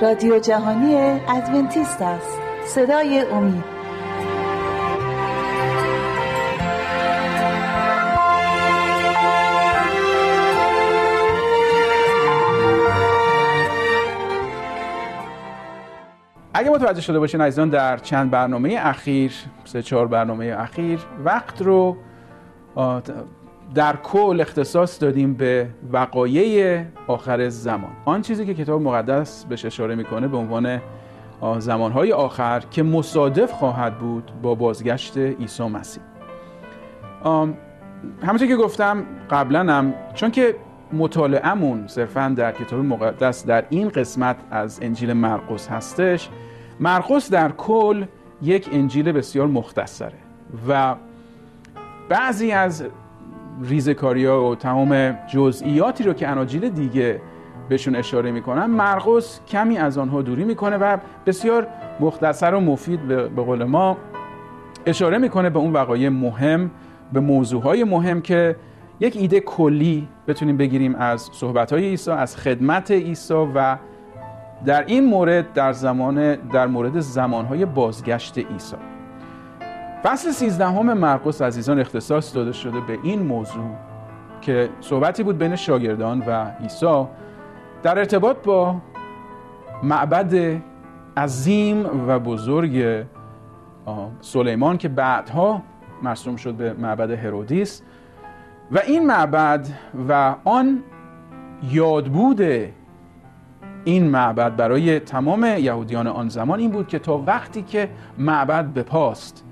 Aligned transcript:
رادیو 0.00 0.38
جهانی 0.38 0.94
ادونتیست 1.28 2.02
است. 2.02 2.38
صدای 2.66 3.20
امید. 3.32 3.64
اگه 16.54 16.70
متوجه 16.70 17.00
شده 17.00 17.18
باشین 17.18 17.40
عزیزان 17.40 17.68
در 17.68 17.96
چند 17.96 18.30
برنامه 18.30 18.76
اخیر 18.80 19.32
سه 19.64 19.82
چهار 19.82 20.06
برنامه 20.06 20.54
اخیر 20.58 21.00
وقت 21.24 21.62
رو 21.62 21.96
در 23.74 23.96
کل 23.96 24.38
اختصاص 24.40 25.02
دادیم 25.02 25.34
به 25.34 25.68
وقایع 25.92 26.84
آخر 27.06 27.48
زمان. 27.48 27.90
آن 28.04 28.22
چیزی 28.22 28.46
که 28.46 28.54
کتاب 28.54 28.82
مقدس 28.82 29.44
بهش 29.44 29.64
اشاره 29.64 29.94
می‌کنه 29.94 30.28
به 30.28 30.36
عنوان 30.36 30.80
زمانهای 31.58 32.12
آخر 32.12 32.60
که 32.70 32.82
مصادف 32.82 33.52
خواهد 33.52 33.98
بود 33.98 34.32
با 34.42 34.54
بازگشت 34.54 35.18
عیسی 35.18 35.62
مسیح. 35.62 36.02
همونطور 38.22 38.48
که 38.48 38.56
گفتم 38.56 39.06
قبلا 39.30 39.72
هم 39.72 39.94
چون 40.14 40.30
که 40.30 40.56
مطالعهمون 40.92 41.86
صرفا 41.86 42.34
در 42.36 42.52
کتاب 42.52 42.80
مقدس 42.80 43.46
در 43.46 43.64
این 43.70 43.88
قسمت 43.88 44.36
از 44.50 44.78
انجیل 44.82 45.12
مرقس 45.12 45.68
هستش 45.68 46.28
مرقس 46.80 47.30
در 47.30 47.52
کل 47.52 48.04
یک 48.42 48.68
انجیل 48.72 49.12
بسیار 49.12 49.46
مختصره 49.46 50.18
و 50.68 50.94
بعضی 52.08 52.52
از 52.52 52.84
ریزکاری 53.62 54.24
ها 54.24 54.50
و 54.50 54.54
تمام 54.54 55.18
جزئیاتی 55.32 56.04
رو 56.04 56.12
که 56.12 56.28
اناجیل 56.28 56.68
دیگه 56.68 57.20
بهشون 57.68 57.96
اشاره 57.96 58.30
می‌کنن 58.30 58.66
مرقس 58.66 59.40
کمی 59.48 59.78
از 59.78 59.98
آنها 59.98 60.22
دوری 60.22 60.44
می‌کنه 60.44 60.76
و 60.76 60.96
بسیار 61.26 61.66
مختصر 62.00 62.54
و 62.54 62.60
مفید 62.60 63.08
به 63.08 63.28
قول 63.28 63.64
ما 63.64 63.96
اشاره 64.86 65.18
می‌کنه 65.18 65.50
به 65.50 65.58
اون 65.58 65.72
وقایع 65.72 66.08
مهم 66.08 66.70
به 67.12 67.20
موضوعهای 67.20 67.84
مهم 67.84 68.20
که 68.20 68.56
یک 69.00 69.16
ایده 69.16 69.40
کلی 69.40 70.08
بتونیم 70.28 70.56
بگیریم 70.56 70.94
از 70.94 71.30
صحبتهای 71.32 71.84
عیسی 71.88 72.10
از 72.10 72.36
خدمت 72.36 72.90
عیسی 72.90 73.34
و 73.54 73.76
در 74.64 74.84
این 74.86 75.04
مورد 75.04 75.52
در 75.52 75.72
زمان 75.72 76.34
در 76.34 76.66
مورد 76.66 77.00
زمانهای 77.00 77.64
بازگشت 77.64 78.38
عیسی. 78.38 78.76
فصل 80.04 80.30
13 80.30 80.66
همه 80.66 80.94
مرقس 80.94 81.42
عزیزان 81.42 81.80
اختصاص 81.80 82.34
داده 82.34 82.52
شده 82.52 82.80
به 82.80 82.98
این 83.02 83.22
موضوع 83.22 83.70
که 84.40 84.68
صحبتی 84.80 85.22
بود 85.22 85.38
بین 85.38 85.56
شاگردان 85.56 86.20
و 86.26 86.50
عیسی 86.60 87.06
در 87.82 87.98
ارتباط 87.98 88.36
با 88.36 88.76
معبد 89.82 90.62
عظیم 91.16 92.08
و 92.08 92.18
بزرگ 92.18 93.04
سلیمان 94.20 94.78
که 94.78 94.88
بعدها 94.88 95.62
مرسوم 96.02 96.36
شد 96.36 96.54
به 96.54 96.72
معبد 96.72 97.10
هرودیس 97.10 97.82
و 98.72 98.78
این 98.78 99.06
معبد 99.06 99.68
و 100.08 100.34
آن 100.44 100.82
یادبود 101.70 102.42
این 103.84 104.08
معبد 104.10 104.56
برای 104.56 105.00
تمام 105.00 105.44
یهودیان 105.44 106.06
آن 106.06 106.28
زمان 106.28 106.60
این 106.60 106.70
بود 106.70 106.88
که 106.88 106.98
تا 106.98 107.18
وقتی 107.18 107.62
که 107.62 107.88
معبد 108.18 108.74
بپاست 108.74 109.43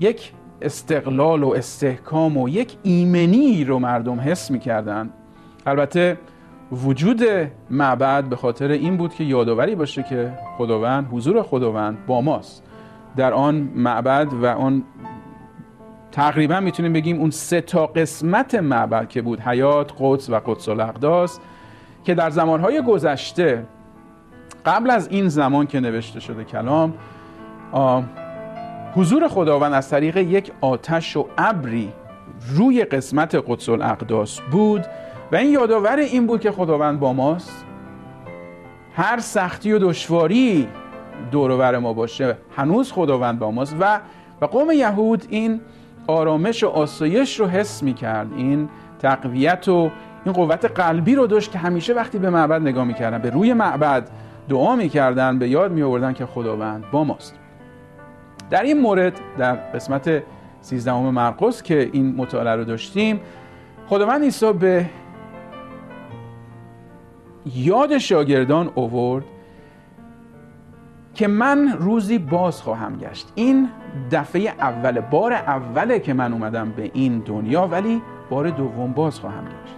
یک 0.00 0.32
استقلال 0.62 1.42
و 1.42 1.48
استحکام 1.48 2.36
و 2.36 2.48
یک 2.48 2.76
ایمنی 2.82 3.64
رو 3.64 3.78
مردم 3.78 4.20
حس 4.20 4.50
می‌کردن. 4.50 5.10
البته 5.66 6.18
وجود 6.72 7.22
معبد 7.70 8.24
به 8.24 8.36
خاطر 8.36 8.70
این 8.70 8.96
بود 8.96 9.14
که 9.14 9.24
یادآوری 9.24 9.74
باشه 9.74 10.02
که 10.02 10.32
خداوند 10.58 11.08
حضور 11.12 11.42
خداوند 11.42 12.06
با 12.06 12.20
ماست. 12.20 12.62
در 13.16 13.32
آن 13.32 13.54
معبد 13.74 14.32
و 14.42 14.46
آن 14.46 14.82
تقریبا 16.12 16.60
می‌تونیم 16.60 16.92
بگیم 16.92 17.20
اون 17.20 17.30
سه 17.30 17.60
تا 17.60 17.86
قسمت 17.86 18.54
معبد 18.54 19.08
که 19.08 19.22
بود 19.22 19.40
حیات 19.40 19.92
قدس 19.98 20.30
و 20.30 20.40
قدس 20.46 20.68
الاقداس 20.68 21.40
که 22.04 22.14
در 22.14 22.30
زمانهای 22.30 22.82
گذشته 22.82 23.64
قبل 24.66 24.90
از 24.90 25.08
این 25.08 25.28
زمان 25.28 25.66
که 25.66 25.80
نوشته 25.80 26.20
شده 26.20 26.44
کلام 26.44 26.94
حضور 28.94 29.28
خداوند 29.28 29.72
از 29.72 29.90
طریق 29.90 30.16
یک 30.16 30.52
آتش 30.60 31.16
و 31.16 31.26
ابری 31.38 31.92
روی 32.54 32.84
قسمت 32.84 33.44
قدس 33.48 33.68
الاقداس 33.68 34.40
بود 34.40 34.86
و 35.32 35.36
این 35.36 35.52
یادآور 35.52 35.96
این 35.96 36.26
بود 36.26 36.40
که 36.40 36.50
خداوند 36.50 37.00
با 37.00 37.12
ماست. 37.12 37.64
هر 38.94 39.18
سختی 39.20 39.72
و 39.72 39.78
دشواری 39.78 40.68
دورور 41.30 41.78
ما 41.78 41.92
باشه 41.92 42.36
هنوز 42.56 42.92
خداوند 42.92 43.38
با 43.38 43.50
ماست. 43.50 43.76
و 43.80 44.00
و 44.40 44.46
قوم 44.46 44.70
یهود 44.70 45.24
این 45.28 45.60
آرامش 46.06 46.64
و 46.64 46.68
آسایش 46.68 47.40
رو 47.40 47.46
حس 47.46 47.82
می 47.82 47.94
کرد 47.94 48.28
این 48.36 48.68
تقویت 48.98 49.68
و 49.68 49.90
این 50.24 50.34
قوت 50.34 50.64
قلبی 50.64 51.14
رو 51.14 51.26
داشت 51.26 51.52
که 51.52 51.58
همیشه 51.58 51.94
وقتی 51.94 52.18
به 52.18 52.30
معبد 52.30 52.60
نگاه 52.60 52.84
می‌کردن 52.84 53.18
به 53.18 53.30
روی 53.30 53.52
معبد 53.52 54.10
دعا 54.48 54.76
می‌کردن 54.76 55.38
به 55.38 55.48
یاد 55.48 55.72
می 55.72 55.82
آوردن 55.82 56.12
که 56.12 56.26
خداوند 56.26 56.84
با 56.90 57.04
ماست. 57.04 57.34
در 58.50 58.62
این 58.62 58.80
مورد 58.80 59.12
در 59.38 59.54
قسمت 59.54 60.22
13 60.60 60.92
مرقس 60.92 61.62
که 61.62 61.90
این 61.92 62.14
مطالعه 62.16 62.56
رو 62.56 62.64
داشتیم 62.64 63.20
خداوند 63.86 64.22
عیسی 64.22 64.52
به 64.52 64.86
یاد 67.54 67.98
شاگردان 67.98 68.70
اوورد 68.74 69.24
که 71.14 71.28
من 71.28 71.76
روزی 71.78 72.18
باز 72.18 72.62
خواهم 72.62 72.96
گشت. 72.96 73.32
این 73.34 73.68
دفعه 74.10 74.40
اول 74.40 75.00
بار 75.00 75.32
اوله 75.32 75.98
که 75.98 76.14
من 76.14 76.32
اومدم 76.32 76.70
به 76.70 76.90
این 76.94 77.18
دنیا 77.18 77.66
ولی 77.66 78.02
بار 78.30 78.50
دوم 78.50 78.92
باز 78.92 79.20
خواهم 79.20 79.44
گشت. 79.44 79.74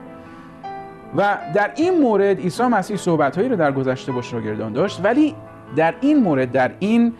و 1.16 1.38
در 1.54 1.70
این 1.76 2.00
مورد 2.00 2.40
عیسی 2.40 2.62
مسیح 2.62 2.96
صحبتهایی 2.96 3.48
رو 3.48 3.56
در 3.56 3.72
گذشته 3.72 4.12
با 4.12 4.22
شاگردان 4.22 4.72
داشت 4.72 5.00
ولی 5.04 5.34
در 5.76 5.94
این 6.00 6.22
مورد 6.22 6.52
در 6.52 6.70
این 6.78 7.12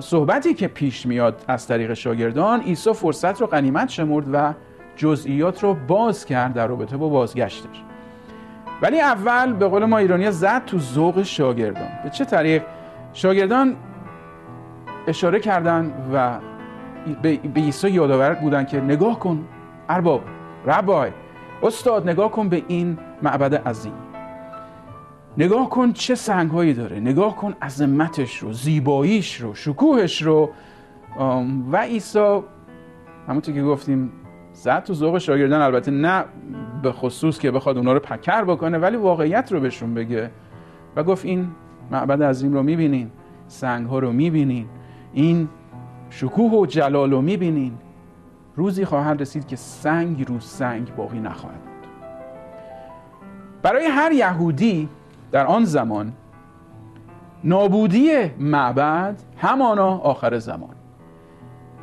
صحبتی 0.00 0.54
که 0.54 0.68
پیش 0.68 1.06
میاد 1.06 1.44
از 1.48 1.66
طریق 1.66 1.94
شاگردان 1.94 2.60
عیسی 2.60 2.92
فرصت 2.92 3.40
رو 3.40 3.46
غنیمت 3.46 3.88
شمرد 3.88 4.26
و 4.32 4.54
جزئیات 4.96 5.62
رو 5.62 5.74
باز 5.74 6.24
کرد 6.24 6.52
در 6.52 6.66
رابطه 6.66 6.96
با 6.96 7.08
بازگشتش. 7.08 7.82
ولی 8.82 9.00
اول 9.00 9.52
به 9.52 9.68
قول 9.68 9.84
ما 9.84 9.98
ایرانی 9.98 10.30
زد 10.30 10.64
تو 10.64 10.78
ذوق 10.78 11.22
شاگردان. 11.22 11.88
به 12.04 12.10
چه 12.10 12.24
طریق؟ 12.24 12.62
شاگردان 13.12 13.76
اشاره 15.06 15.40
کردن 15.40 15.92
و 16.12 16.38
به 17.22 17.40
عیسی 17.56 17.90
یادآور 17.90 18.34
بودن 18.34 18.64
که 18.64 18.80
نگاه 18.80 19.18
کن 19.18 19.44
ارباب 19.88 20.22
ربای 20.66 21.10
استاد 21.62 22.08
نگاه 22.08 22.30
کن 22.30 22.48
به 22.48 22.62
این 22.68 22.98
معبد 23.22 23.54
عظیم. 23.54 24.09
نگاه 25.38 25.70
کن 25.70 25.92
چه 25.92 26.14
سنگهایی 26.14 26.74
داره. 26.74 27.00
نگاه 27.00 27.36
کن 27.36 27.54
عظمتش 27.62 28.38
رو 28.38 28.52
زیباییش 28.52 29.40
رو 29.40 29.54
شکوهش 29.54 30.22
رو. 30.22 30.50
و 31.72 31.76
عیسی 31.76 32.40
همونطور 33.28 33.54
که 33.54 33.62
گفتیم 33.62 34.12
زد 34.52 34.82
تو 34.82 34.94
ذوق 34.94 35.18
شاگردان. 35.18 35.60
البته 35.60 35.90
نه 35.90 36.24
به 36.82 36.92
خصوص 36.92 37.38
که 37.38 37.50
بخواد 37.50 37.76
اونا 37.76 37.92
رو 37.92 38.00
پکر 38.00 38.44
بکنه 38.44 38.78
ولی 38.78 38.96
واقعیت 38.96 39.52
رو 39.52 39.60
بهشون 39.60 39.94
بگه. 39.94 40.30
و 40.96 41.02
گفت 41.02 41.24
این 41.24 41.48
معبد 41.90 42.22
عظیم 42.22 42.52
رو 42.52 42.62
می‌بینین 42.62 43.10
سنگ 43.48 43.86
ها 43.86 43.98
رو 43.98 44.12
می‌بینین 44.12 44.66
این 45.12 45.48
شکوه 46.10 46.52
و 46.52 46.66
جلال 46.66 47.10
رو 47.10 47.22
می‌بینین. 47.22 47.72
روزی 48.56 48.84
خواهد 48.84 49.20
رسید 49.20 49.46
که 49.46 49.56
سنگ 49.56 50.28
رو 50.28 50.40
سنگ 50.40 50.94
باقی 50.94 51.20
نخواهد 51.20 51.60
بود. 51.60 51.88
برای 53.62 53.86
هر 53.86 54.12
یهودی 54.12 54.88
در 55.32 55.46
آن 55.46 55.64
زمان 55.64 56.12
نابودی 57.44 58.10
معبد 58.38 59.22
همانا 59.36 59.98
آخر 59.98 60.38
زمان. 60.38 60.74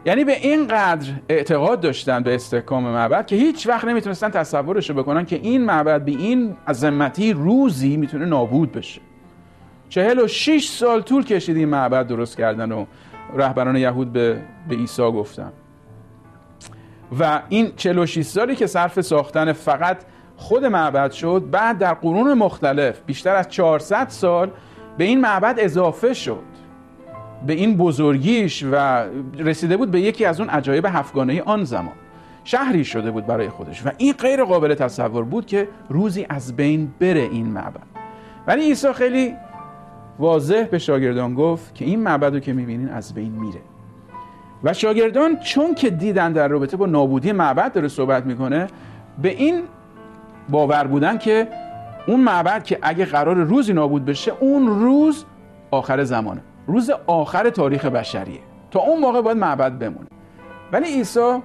یعنی 0.05 0.23
به 0.23 0.38
این 0.38 0.67
قدر 0.67 1.07
اعتقاد 1.29 1.81
داشتن 1.81 2.23
به 2.23 2.35
استحکام 2.35 2.83
معبد 2.83 3.25
که 3.25 3.35
هیچ 3.35 3.67
وقت 3.67 3.85
نمی‌تونستن 3.85 4.29
تصورش 4.29 4.89
رو 4.89 4.95
بکنن 4.95 5.25
که 5.25 5.35
این 5.35 5.65
معبد 5.65 6.05
به 6.05 6.11
این 6.11 6.55
عظمتی 6.67 7.33
روزی 7.33 7.97
می‌تونه 7.97 8.25
نابود 8.25 8.71
بشه. 8.71 9.01
چهل 9.89 10.19
و 10.19 10.27
شیش 10.27 10.69
سال 10.69 11.01
طول 11.01 11.23
کشید 11.23 11.57
این 11.57 11.69
معبد 11.69 12.07
درست 12.07 12.38
کردن 12.38 12.71
و 12.71 12.85
رهبران 13.35 13.75
یهود 13.75 14.13
به, 14.13 14.41
به 14.69 14.75
عیسی 14.75 15.01
گفتن. 15.01 15.51
و 17.19 17.41
این 17.49 17.71
46 17.75 18.25
سالی 18.25 18.55
که 18.55 18.67
صرف 18.67 19.01
ساختن 19.01 19.53
فقط 19.53 19.97
خود 20.38 20.66
معبد 20.66 21.12
شد 21.12 21.44
بعد 21.51 21.78
در 21.78 21.94
قرون 21.94 22.34
مختلف 22.34 23.01
بیشتر 23.06 23.36
از 23.36 23.50
400 23.50 24.10
سال 24.10 24.51
به 24.98 25.04
این 25.04 25.22
معبد 25.22 25.56
اضافه 25.60 26.13
شد. 26.13 26.44
به 27.48 27.54
این 27.54 27.78
بزرگیش 27.78 28.66
و 28.72 29.04
رسیده 29.39 29.78
بود 29.78 29.92
به 29.92 30.01
یکی 30.01 30.25
از 30.25 30.39
اون 30.39 30.50
عجایب 30.50 30.86
هفتگانه 30.86 31.42
آن 31.42 31.63
زمان. 31.63 31.94
شهری 32.44 32.86
شده 32.86 33.12
بود 33.12 33.25
برای 33.25 33.50
خودش 33.50 33.86
و 33.86 33.89
این 33.98 34.13
غیر 34.13 34.44
قابل 34.44 34.75
تصور 34.75 35.24
بود 35.24 35.45
که 35.45 35.68
روزی 35.89 36.25
از 36.30 36.56
بین 36.56 36.94
بره 37.00 37.22
این 37.22 37.45
معبد. 37.45 37.81
ولی 38.48 38.62
عیسی 38.62 38.94
خیلی 38.94 39.33
واضح 40.19 40.63
به 40.63 40.80
شاگردان 40.80 41.33
گفت 41.33 41.75
که 41.75 41.86
این 41.86 42.04
معبد 42.04 42.33
رو 42.33 42.40
که 42.40 42.54
می‌بینین 42.54 42.90
از 42.90 43.13
بین 43.13 43.31
میره. 43.31 43.62
و 44.63 44.74
شاگردان 44.74 45.40
چون 45.40 45.75
که 45.75 45.90
دیدن 45.90 46.31
در 46.31 46.48
رابطه 46.48 46.78
با 46.78 46.86
نابودی 46.86 47.31
معبد 47.31 47.74
داره 47.74 47.88
صحبت 47.88 48.25
می‌کنه 48.25 48.68
به 49.22 49.30
این 49.30 49.63
باور 50.49 50.88
بودن 50.88 51.17
که 51.17 51.47
اون 52.07 52.19
معبد 52.19 52.63
که 52.63 52.79
اگه 52.81 53.05
قرار 53.05 53.35
روزی 53.35 53.73
نابود 53.73 54.05
بشه 54.05 54.31
اون 54.39 54.67
روز 54.67 55.25
آخر 55.71 56.03
زمانه. 56.03 56.41
روز 56.67 56.91
آخر 57.07 57.49
تاریخ 57.49 57.85
بشریه. 57.85 58.39
تا 58.71 58.79
اون 58.79 58.99
موقع 58.99 59.21
باید 59.21 59.38
معبد 59.38 59.79
بمونه. 59.79 60.07
ولی 60.71 60.85
عیسی 60.85 61.39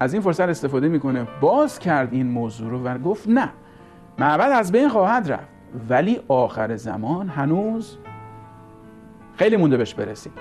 از 0.00 0.12
این 0.12 0.22
فرصت 0.22 0.48
استفاده 0.48 0.88
می‌کنه. 0.88 1.26
باز 1.40 1.78
کرد 1.78 2.12
این 2.12 2.26
موضوع 2.26 2.70
رو 2.70 2.82
و 2.82 2.98
گفت 2.98 3.28
نه 3.28 3.48
معبد 4.18 4.50
از 4.50 4.72
بین 4.72 4.88
خواهد 4.88 5.32
رفت. 5.32 5.48
ولی 5.88 6.20
آخر 6.28 6.76
زمان 6.76 7.28
هنوز 7.28 7.98
خیلی 9.36 9.56
مونده 9.56 9.76
بهش 9.76 9.94
برسیم. 9.94 10.32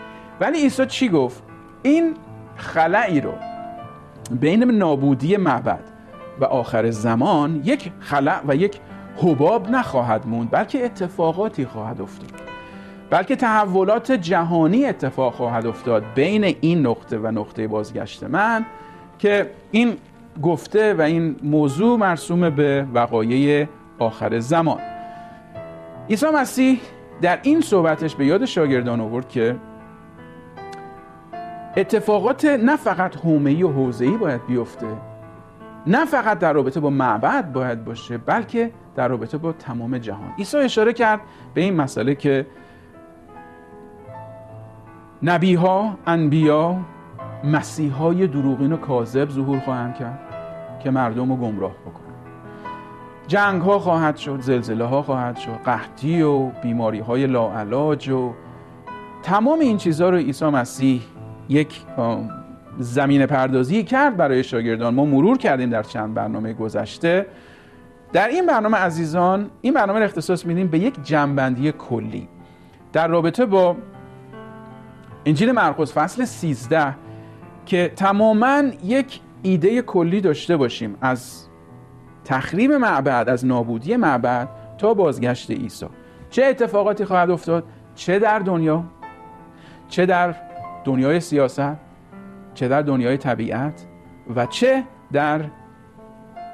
ولی 0.41 0.61
عیسی 0.61 0.85
چی 0.85 1.09
گفت؟ 1.09 1.43
این 1.83 2.13
خلعی 2.55 3.21
رو 3.21 3.33
بین 4.31 4.63
نابودی 4.63 5.37
معبد 5.37 5.83
و 6.41 6.43
آخر 6.43 6.89
زمان 6.91 7.61
یک 7.65 7.91
خلع 7.99 8.41
و 8.47 8.55
یک 8.55 8.79
حباب 9.17 9.69
نخواهد 9.69 10.27
موند 10.27 10.51
بلکه 10.51 10.85
اتفاقاتی 10.85 11.65
خواهد 11.65 12.01
افتاد. 12.01 12.31
بلکه 13.09 13.35
تحولات 13.35 14.11
جهانی 14.11 14.85
اتفاق 14.85 15.33
خواهد 15.33 15.67
افتاد 15.67 16.03
بین 16.15 16.55
این 16.61 16.87
نقطه 16.87 17.17
و 17.17 17.27
نقطه 17.27 17.67
بازگشت 17.67 18.23
من 18.23 18.65
که 19.19 19.51
این 19.71 19.93
گفته 20.41 20.93
و 20.93 21.01
این 21.01 21.35
موضوع 21.43 21.97
مرسوم 21.97 22.49
به 22.49 22.87
وقایع 22.93 23.67
آخر 23.99 24.39
زمان. 24.39 24.79
عیسی 26.09 26.25
مسیح 26.25 26.79
در 27.21 27.39
این 27.43 27.61
صحبتش 27.61 28.15
به 28.15 28.25
یاد 28.25 28.45
شاگردان 28.45 28.99
آورد 28.99 29.29
که 29.29 29.55
اتفاقات 31.77 32.45
نه 32.45 32.75
فقط 32.75 33.15
حومه‌ای 33.15 33.63
و 33.63 33.71
حوزه‌ای 33.71 34.17
باید 34.17 34.47
بیفته 34.47 34.87
نه 35.87 36.05
فقط 36.05 36.39
در 36.39 36.53
رابطه 36.53 36.79
با 36.79 36.89
معبد 36.89 37.51
باید 37.51 37.85
باشه 37.85 38.17
بلکه 38.17 38.71
در 38.95 39.07
رابطه 39.07 39.37
با 39.37 39.51
تمام 39.51 39.97
جهان. 39.97 40.33
عیسی 40.37 40.57
اشاره 40.57 40.93
کرد 40.93 41.19
به 41.53 41.61
این 41.61 41.75
مسئله 41.75 42.15
که 42.15 42.45
نبیها 45.23 45.97
انبیا 46.07 46.77
مسیحای 47.43 48.27
دروغین 48.27 48.73
و 48.73 48.77
کاذب 48.77 49.29
ظهور 49.29 49.59
خواهند 49.59 49.95
کرد 49.95 50.19
که 50.83 50.91
مردم 50.91 51.29
رو 51.29 51.35
گمراه 51.35 51.71
بکنن. 51.71 52.09
جنگ 53.27 53.61
ها 53.61 53.79
خواهد 53.79 54.17
شد 54.17 54.41
زلزله 54.41 54.85
ها 54.85 55.01
خواهد 55.01 55.37
شد 55.37 55.59
قحطی 55.65 56.21
و 56.21 56.45
بیماری 56.49 56.99
های 56.99 57.27
لاعلاج 57.27 58.09
و 58.09 58.33
تمام 59.23 59.59
این 59.59 59.77
چیزها 59.77 60.09
رو 60.09 60.17
عیسی 60.17 60.45
مسیح 60.45 61.01
یک 61.49 61.81
زمین 62.79 63.25
پردازی 63.25 63.83
کرد 63.83 64.17
برای 64.17 64.43
شاگردان. 64.43 64.93
ما 64.93 65.05
مرور 65.05 65.37
کردیم 65.37 65.69
در 65.69 65.83
چند 65.83 66.13
برنامه 66.13 66.53
گذشته. 66.53 67.25
در 68.13 68.27
این 68.27 68.45
برنامه 68.45 68.77
عزیزان 68.77 69.49
این 69.61 69.73
برنامه 69.73 70.01
اختصاص 70.01 70.45
میدیم 70.45 70.67
به 70.67 70.79
یک 70.79 71.03
جنبندی 71.03 71.71
کلی. 71.71 72.27
در 72.93 73.07
رابطه 73.07 73.45
با 73.45 73.75
انجیل 75.25 75.51
مرقس 75.51 75.93
فصل 75.93 76.25
13 76.25 76.95
که 77.65 77.93
تماما 77.95 78.63
یک 78.83 79.19
ایده 79.41 79.81
کلی 79.81 80.21
داشته 80.21 80.57
باشیم. 80.57 80.97
از 81.01 81.45
تخریب 82.25 82.71
معبد 82.71 83.29
از 83.29 83.45
نابودی 83.45 83.95
معبد 83.95 84.49
تا 84.77 84.93
بازگشت 84.93 85.51
عیسی. 85.51 85.85
چه 86.29 86.45
اتفاقاتی 86.45 87.05
خواهد 87.05 87.29
افتاد؟ 87.29 87.63
چه 87.95 88.19
در 88.19 88.39
دنیا؟ 88.39 88.83
چه 89.89 90.05
در 90.05 90.35
دنیای 90.85 91.19
سیاست؟ 91.19 91.88
چه 92.59 92.67
در 92.67 92.81
دنیای 92.81 93.17
طبیعت 93.17 93.85
و 94.35 94.45
چه 94.45 94.83
در 95.11 95.41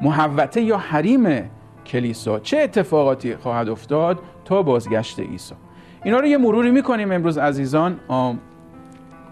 محوته 0.01 0.61
یا 0.61 0.77
حریم 0.77 1.49
کلیسا. 1.85 2.39
چه 2.39 2.57
اتفاقاتی 2.57 3.35
خواهد 3.35 3.69
افتاد 3.69 4.19
تا 4.45 4.61
بازگشت 4.61 5.19
عیسی. 5.19 5.55
اینا 6.03 6.19
رو 6.19 6.25
یه 6.25 6.37
مروری 6.37 6.71
می‌کنیم 6.71 7.11
امروز 7.11 7.37
عزیزان. 7.37 7.99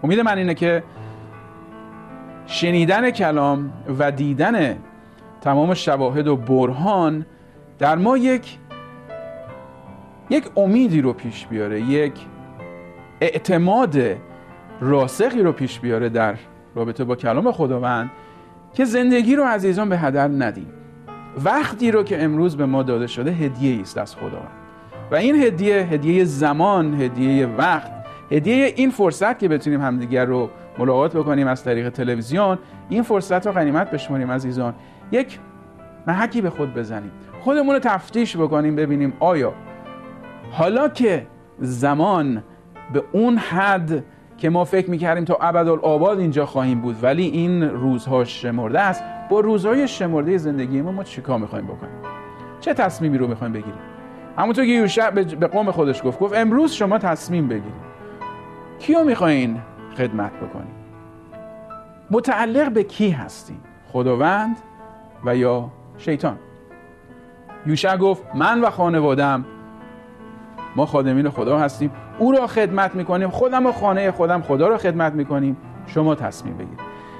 امید 0.02 0.20
من 0.20 0.38
اینه 0.38 0.54
که 0.54 0.82
شنیدن 2.46 3.10
کلام 3.10 3.72
و 3.98 4.10
دیدن 4.12 4.78
تمام 5.40 5.74
شواهد 5.74 6.26
و 6.26 6.36
برهان 6.36 7.26
در 7.78 7.96
ما 7.96 8.16
یک 8.16 8.58
یک 10.30 10.44
امیدی 10.56 11.00
رو 11.00 11.12
پیش 11.12 11.46
بیاره 11.46 11.80
یک 11.80 12.12
اعتماد 13.20 13.96
راسخی 14.80 15.42
رو 15.42 15.52
پیش 15.52 15.80
بیاره 15.80 16.08
در 16.08 16.34
رابطه 16.74 17.04
با 17.04 17.16
کلام 17.16 17.52
خداوند 17.52 18.10
که 18.74 18.84
زندگی 18.84 19.36
رو 19.36 19.44
عزیزان 19.44 19.88
به 19.88 19.98
هدر 19.98 20.28
ندیم. 20.28 20.66
وقتی 21.44 21.90
رو 21.90 22.02
که 22.02 22.22
امروز 22.22 22.56
به 22.56 22.66
ما 22.66 22.82
داده 22.82 23.06
شده 23.06 23.30
هدیه 23.30 23.80
است 23.80 23.98
از 23.98 24.16
خداوند. 24.16 24.50
و 25.10 25.14
این 25.14 25.42
هدیه 25.42 25.76
هدیه 25.76 26.24
زمان 26.24 27.00
هدیه 27.00 27.46
وقت 27.46 27.90
هدیه 28.30 28.72
این 28.76 28.90
فرصت 28.90 29.38
که 29.38 29.48
بتونیم 29.48 29.80
همدیگر 29.80 30.24
رو 30.24 30.50
ملاقات 30.78 31.16
بکنیم 31.16 31.46
از 31.46 31.64
طریق 31.64 31.88
تلویزیون 31.88 32.58
این 32.88 33.02
فرصت 33.02 33.46
رو 33.46 33.52
غنیمت 33.52 33.90
بشماریم 33.90 34.30
عزیزان. 34.30 34.74
یک 35.12 35.38
محکی 36.06 36.42
به 36.42 36.50
خود 36.50 36.74
بزنیم. 36.74 37.10
خودمون 37.40 37.74
رو 37.74 37.80
تفتیش 37.80 38.36
بکنیم 38.36 38.76
ببینیم 38.76 39.12
آیا 39.20 39.52
حالا 40.50 40.88
که 40.88 41.26
زمان 41.58 42.42
به 42.92 43.04
اون 43.12 43.38
حد 43.38 44.04
که 44.38 44.50
ما 44.50 44.64
فکر 44.64 44.90
می‌کردیم 44.90 45.24
تا 45.24 45.38
ابدالآباد 45.40 46.18
اینجا 46.18 46.46
خواهیم 46.46 46.80
بود 46.80 46.96
ولی 47.02 47.26
این 47.26 47.62
روزها 47.62 48.24
شمرده 48.24 48.80
است. 48.80 49.04
با 49.30 49.40
روزهای 49.40 49.88
شمرده 49.88 50.38
زندگی 50.38 50.82
ما 50.82 50.92
ما 50.92 51.04
چیکار 51.04 51.38
می‌خوایم 51.38 51.66
بکنیم؟ 51.66 51.94
چه 52.60 52.74
تصمیمی 52.74 53.18
رو 53.18 53.26
می‌خوایم 53.26 53.52
بگیریم؟ 53.52 53.80
همونطور 54.38 54.64
که 54.64 54.70
یوشع 54.70 55.10
به 55.10 55.46
قوم 55.46 55.70
خودش 55.70 56.04
گفت 56.04 56.18
گفت 56.18 56.36
امروز 56.36 56.72
شما 56.72 56.98
تصمیم 56.98 57.48
بگیرید. 57.48 57.94
کیو 58.78 59.04
می‌خواین 59.04 59.60
خدمت 59.96 60.32
بکنیم؟ 60.32 60.74
متعلق 62.10 62.72
به 62.72 62.82
کی 62.82 63.10
هستیم؟ 63.10 63.60
خداوند 63.92 64.56
و 65.24 65.36
یا 65.36 65.70
شیطان؟ 65.98 66.38
یوشع 67.66 67.96
گفت 67.96 68.22
من 68.34 68.60
و 68.60 68.70
خانوادم 68.70 69.44
ما 70.76 70.86
خادمین 70.86 71.30
خدا 71.30 71.58
هستیم. 71.58 71.90
او 72.18 72.32
را 72.32 72.46
خدمت 72.46 72.94
می‌کنیم. 72.94 73.30
خودم 73.30 73.66
و 73.66 73.72
خانه 73.72 74.10
خودم 74.10 74.42
خدا 74.42 74.68
را 74.68 74.78
خدمت 74.78 75.12
می‌کنیم. 75.12 75.56
شما 75.86 76.14
تصمیم 76.14 76.54
بگیرید. 76.54 76.78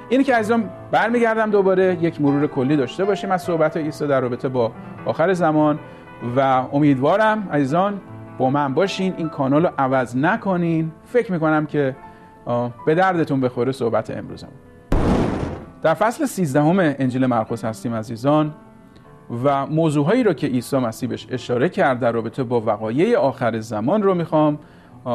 اینی 0.08 0.24
که 0.24 0.34
عزیزان 0.34 0.70
برمیگردم 0.90 1.50
دوباره 1.50 1.98
یک 2.00 2.20
مرور 2.20 2.46
کلی 2.46 2.76
داشته 2.76 3.04
باشیم 3.04 3.30
از 3.30 3.42
صحبت 3.42 3.76
عیسی 3.76 4.06
در 4.06 4.20
رابطه 4.20 4.48
با 4.48 4.72
آخر 5.06 5.32
زمان 5.32 5.78
و 6.36 6.40
امیدوارم 6.72 7.48
عزیزان 7.52 8.00
با 8.38 8.50
من 8.50 8.74
باشین. 8.74 9.14
این 9.16 9.28
کانال 9.28 9.66
رو 9.66 9.72
عوض 9.78 10.16
نکنین. 10.16 10.92
فکر 11.04 11.32
می‌کنم 11.32 11.66
که 11.66 11.96
به 12.86 12.94
دردتون 12.94 13.40
بخوره 13.40 13.72
صحبت 13.72 14.10
امروزم 14.10 14.48
در 15.82 15.94
فصل 15.94 16.26
13 16.26 16.60
انجیل 16.98 17.26
مرقس 17.26 17.64
هستیم 17.64 17.94
عزیزان. 17.94 18.54
و 19.44 19.66
موضوعهایی 19.66 20.22
رو 20.22 20.32
که 20.32 20.46
عیسی 20.46 20.76
مسیح 20.76 21.08
بهش 21.08 21.26
اشاره 21.30 21.68
کرد 21.68 22.00
در 22.00 22.12
رابطه 22.12 22.42
با 22.42 22.60
وقایع 22.60 23.16
آخر 23.18 23.60
زمان 23.60 24.02
رو 24.02 24.14
می‌خوام 24.14 24.58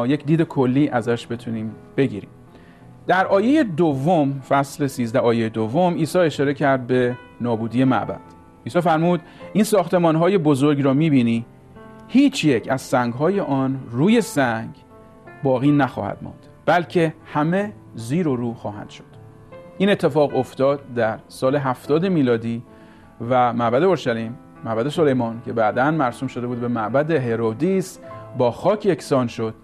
یک 0.06 0.24
دید 0.24 0.42
کلی 0.42 0.88
ازش 0.88 1.26
بتونیم 1.26 1.74
بگیریم. 1.96 2.30
در 3.06 3.26
آیه 3.26 3.64
دوم 3.64 4.40
فصل 4.48 4.86
13 4.86 5.18
آیه 5.18 5.48
دوم 5.48 5.94
عیسی 5.94 6.18
اشاره 6.18 6.54
کرد 6.54 6.86
به 6.86 7.16
نابودی 7.40 7.84
معبد. 7.84 8.20
عیسی 8.66 8.80
فرمود 8.80 9.20
این 9.52 9.64
ساختمان 9.64 10.16
های 10.16 10.38
بزرگ 10.38 10.82
را 10.82 10.94
می‌بینی 10.94 11.44
هیچ 12.08 12.44
یک 12.44 12.68
از 12.68 12.82
سنگ 12.82 13.12
های 13.12 13.40
آن 13.40 13.80
روی 13.90 14.20
سنگ 14.20 14.70
باقی 15.42 15.70
نخواهد 15.70 16.18
ماند 16.22 16.46
بلکه 16.66 17.14
همه 17.24 17.72
زیر 17.94 18.28
و 18.28 18.36
رو 18.36 18.54
خواهند 18.54 18.90
شد. 18.90 19.04
این 19.78 19.90
اتفاق 19.90 20.36
افتاد 20.36 20.80
در 20.94 21.18
سال 21.28 21.56
هفتاد 21.56 22.06
میلادی 22.06 22.62
و 23.28 23.52
معبد 23.52 23.82
اورشلیم 23.82 24.38
معبد 24.64 24.88
سلیمان 24.88 25.42
که 25.44 25.52
بعدا 25.52 25.90
مرسوم 25.90 26.28
شده 26.28 26.46
بود 26.46 26.60
به 26.60 26.68
معبد 26.68 27.10
هرودیس 27.10 27.98
با 28.38 28.50
خاک 28.50 28.86
یکسان 28.86 29.26
شد. 29.26 29.54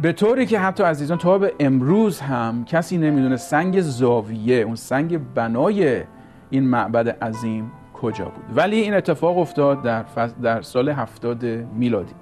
به 0.00 0.12
طوری 0.12 0.46
که 0.46 0.58
حتی 0.58 0.82
عزیزان 0.82 1.18
تا 1.18 1.38
به 1.38 1.54
امروز 1.60 2.20
هم 2.20 2.64
کسی 2.64 2.98
نمی‌دونه 2.98 3.36
سنگ 3.36 3.80
زاویه 3.80 4.56
اون 4.56 4.74
سنگ 4.74 5.34
بنای 5.34 6.02
این 6.50 6.64
معبد 6.68 7.08
عظیم 7.08 7.72
کجا 7.94 8.24
بود. 8.24 8.44
ولی 8.56 8.80
این 8.80 8.94
اتفاق 8.94 9.38
افتاد 9.38 9.82
در, 9.82 10.04
در 10.42 10.62
سال 10.62 10.88
هفتاد 10.88 11.44
میلادی. 11.74 12.14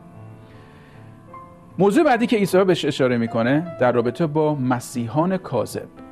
موضوع 1.79 2.05
بعدی 2.05 2.27
که 2.27 2.37
عیسی 2.37 2.65
بهش 2.65 2.85
اشاره 2.85 3.19
می‌کنه 3.19 3.77
در 3.81 3.93
رابطه 3.93 4.27
با 4.27 4.55
مسیحان 4.55 5.37
کاذب. 5.37 6.08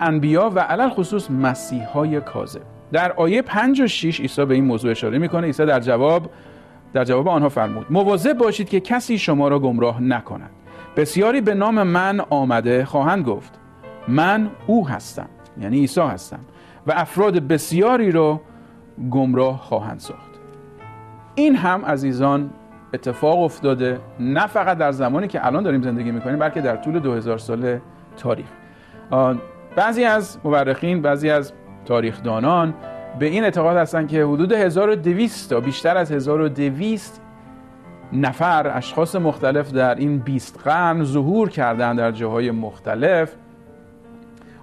انبیا 0.00 0.50
و 0.50 0.60
علل 0.60 0.88
خصوص 0.88 1.30
مسیحای 1.30 2.20
کاذب. 2.20 2.60
در 2.92 3.12
آیه 3.12 3.42
5 3.42 3.80
و 3.80 3.86
6 3.86 4.20
عیسی 4.20 4.44
به 4.44 4.54
این 4.54 4.64
موضوع 4.64 4.90
اشاره 4.90 5.18
می‌کنه. 5.18 5.46
عیسی 5.46 5.66
در 5.66 5.80
جواب 5.80 6.30
در 6.92 7.04
جواب 7.04 7.28
آنها 7.28 7.48
فرمود 7.48 7.86
مواظب 7.90 8.38
باشید 8.38 8.68
که 8.68 8.80
کسی 8.80 9.18
شما 9.18 9.48
را 9.48 9.58
گمراه 9.58 10.02
نکند. 10.02 10.50
بسیاری 10.96 11.40
به 11.40 11.54
نام 11.54 11.82
من 11.82 12.20
آمده 12.30 12.84
خواهند 12.84 13.24
گفت. 13.24 13.58
من 14.08 14.50
او 14.66 14.88
هستم 14.88 15.28
یعنی 15.60 15.78
عیسی 15.78 16.00
هستم 16.00 16.40
و 16.86 16.92
افراد 16.96 17.38
بسیاری 17.38 18.12
را 18.12 18.40
گمراه 19.10 19.58
خواهند 19.58 20.00
ساخت. 20.00 20.30
این 21.34 21.56
هم 21.56 21.84
عزیزان 21.84 22.50
اتفاق 22.94 23.38
افتاده 23.42 23.98
نه 24.20 24.46
فقط 24.46 24.78
در 24.78 24.92
زمانی 24.92 25.28
که 25.28 25.46
الان 25.46 25.62
داریم 25.62 25.82
زندگی 25.82 26.10
می‌کنیم 26.10 26.38
بلکه 26.38 26.60
در 26.60 26.76
طول 26.76 26.98
2000 26.98 27.38
سال 27.38 27.78
تاریخ. 28.16 28.46
بعضی 29.76 30.04
از 30.04 30.38
مورخین 30.44 31.02
بعضی 31.02 31.30
از 31.30 31.52
تاریخدانان 31.84 32.74
به 33.18 33.26
این 33.26 33.44
اعتقاد 33.44 33.76
هستند 33.76 34.08
که 34.08 34.24
حدود 34.24 34.52
1200 34.52 35.50
تا 35.50 35.60
بیشتر 35.60 35.96
از 35.96 36.12
1200 36.12 37.20
نفر 38.12 38.76
اشخاص 38.76 39.16
مختلف 39.16 39.72
در 39.72 39.94
این 39.94 40.18
20 40.18 40.60
قرن 40.64 41.04
ظهور 41.04 41.48
کردن 41.48 41.96
در 41.96 42.12
جاهای 42.12 42.50
مختلف. 42.50 43.32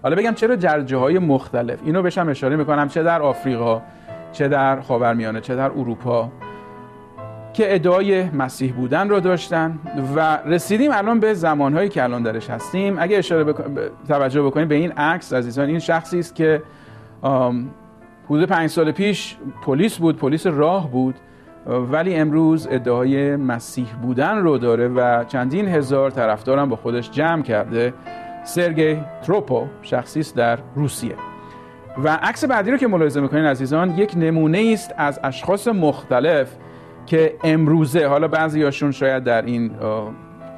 حالا 0.03 0.15
بگم 0.15 0.33
چرا 0.33 0.55
در 0.55 0.81
جاهای 0.81 1.19
مختلف؟ 1.19 1.79
اینو 1.85 2.01
بشم 2.01 2.29
اشاره 2.29 2.55
می‌کنم 2.55 2.87
چه 2.87 3.03
در 3.03 3.21
آفریقا 3.21 3.81
چه 4.31 4.47
در 4.47 4.81
خاورمیانه 4.81 5.41
چه 5.41 5.55
در 5.55 5.71
اروپا. 5.71 6.31
که 7.53 7.75
ادعای 7.75 8.23
مسیح 8.23 8.73
بودن 8.73 9.09
رو 9.09 9.19
داشتن 9.19 9.79
و 10.15 10.37
رسیدیم 10.45 10.91
الان 10.91 11.19
به 11.19 11.33
زمانهایی 11.33 11.89
که 11.89 12.03
الان 12.03 12.23
درش 12.23 12.49
هستیم. 12.49 12.95
اگه 12.99 13.17
اشاره 13.17 13.43
بکن... 13.43 13.77
توجه 14.07 14.41
بکنیم 14.41 14.67
به 14.67 14.75
این 14.75 14.91
عکس 14.91 15.33
عزیزان 15.33 15.67
این 15.67 15.79
شخصی 15.79 16.19
است 16.19 16.35
که 16.35 16.61
حدود 18.25 18.45
پنج 18.45 18.69
سال 18.69 18.91
پیش 18.91 19.37
پلیس 19.63 19.97
بود 19.97 20.17
پلیس 20.17 20.47
راه 20.47 20.91
بود 20.91 21.15
ولی 21.65 22.15
امروز 22.15 22.67
ادعای 22.71 23.35
مسیح 23.35 23.87
بودن 24.01 24.37
رو 24.37 24.57
داره 24.57 24.87
و 24.87 25.23
چندین 25.23 25.67
هزار 25.67 26.11
طرفدارم 26.11 26.69
با 26.69 26.75
خودش 26.75 27.11
جمع 27.11 27.41
کرده. 27.41 27.93
سرگی 28.43 28.97
تروپو 29.23 29.67
شخصی 29.81 30.19
است 30.19 30.35
در 30.35 30.59
روسیه. 30.75 31.15
و 32.03 32.19
عکس 32.21 32.45
بعدی 32.45 32.71
رو 32.71 32.77
که 32.77 32.87
ملاحظه 32.87 33.21
می‌کنین 33.21 33.45
عزیزان 33.45 33.97
یک 33.97 34.13
نمونه 34.17 34.69
است 34.73 34.93
از 34.97 35.19
اشخاص 35.23 35.67
مختلف 35.67 36.55
که 37.09 37.35
امروزه 37.43 38.07
حالا 38.07 38.27
بعضیاشون 38.27 38.91
شاید 38.91 39.23
در 39.23 39.41
این 39.41 39.71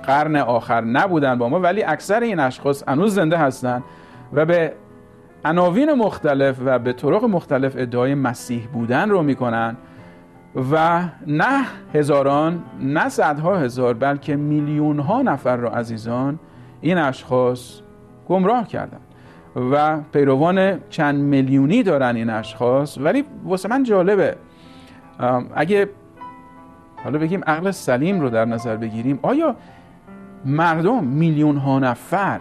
قرن 0.04 0.36
آخر 0.36 0.82
نبودن 0.82 1.38
با 1.38 1.50
ما 1.50 1.60
ولی 1.60 1.84
اکثر 1.84 2.20
این 2.20 2.40
اشخاص 2.40 2.84
هنوز 2.88 3.16
زنده 3.16 3.38
هستند 3.38 3.84
و 4.34 4.46
به 4.46 4.74
عناوین 5.46 5.94
مختلف 5.94 6.56
و 6.66 6.80
به 6.80 6.94
طرق 6.94 7.24
مختلف 7.24 7.74
ادعای 7.78 8.16
مسیح 8.16 8.68
بودن 8.74 9.10
رو 9.10 9.24
می‌کنن 9.24 9.78
و 10.72 11.04
نه 11.28 11.66
هزاران 11.94 12.64
نه 12.80 13.10
صدها 13.10 13.58
هزار 13.58 13.94
بلکه 13.94 14.36
میلیون 14.36 15.00
ها 15.00 15.22
نفر 15.22 15.56
را 15.56 15.72
عزیزان 15.72 16.40
این 16.82 16.98
اشخاص 16.98 17.82
گمراه 18.28 18.68
کردن 18.68 19.00
و 19.72 19.98
پیروان 20.14 20.80
چند 20.90 21.20
میلیونی 21.20 21.84
دارن 21.84 22.16
این 22.16 22.30
اشخاص. 22.30 22.98
ولی 22.98 23.24
واسه 23.44 23.70
من 23.70 23.84
جالبه 23.84 24.36
اگه 25.56 25.90
حالا 27.04 27.20
بگیم 27.20 27.42
عقل 27.48 27.72
سلیم 27.72 28.20
رو 28.20 28.30
در 28.30 28.46
نظر 28.46 28.76
بگیریم. 28.76 29.20
آیا 29.22 29.56
مردم 30.46 31.04
میلیون 31.04 31.58
ها 31.58 31.80
نفر 31.80 32.40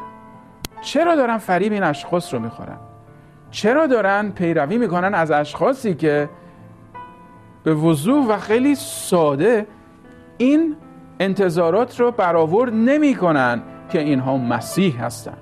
چرا 0.82 1.16
دارن 1.16 1.38
فریب 1.38 1.72
این 1.72 1.82
اشخاص 1.82 2.34
رو 2.34 2.40
می‌خورن؟ 2.40 2.78
چرا 3.50 3.86
دارن 3.86 4.30
پیروی 4.30 4.78
می‌کنن 4.78 5.14
از 5.14 5.30
اشخاصی 5.30 5.94
که 5.94 6.28
به 7.62 7.74
وضوح 7.74 8.26
و 8.26 8.36
خیلی 8.38 8.74
ساده 8.74 9.66
این 10.38 10.76
انتظارات 11.20 12.00
رو 12.00 12.10
برآورد 12.10 12.74
نمی‌کنن 12.74 13.62
که 13.88 14.00
اینها 14.00 14.36
مسیح 14.36 15.04
هستند 15.04 15.38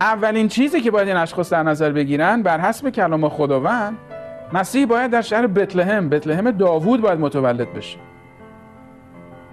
اولین 0.00 0.48
چیزی 0.48 0.80
که 0.80 0.90
باید 0.90 1.08
این 1.08 1.16
اشخاص 1.16 1.52
در 1.52 1.62
نظر 1.62 1.92
بگیرن 1.92 2.42
بر 2.42 2.60
حسب 2.60 2.90
کلام 2.90 3.28
خداوند 3.28 3.98
مسیح 4.52 4.86
باید 4.86 5.10
در 5.10 5.22
شهر 5.22 5.46
بتلهم 5.46 6.08
بتلهم 6.08 6.50
داوود 6.50 7.00
باید 7.00 7.20
متولد 7.20 7.72
بشه. 7.72 7.98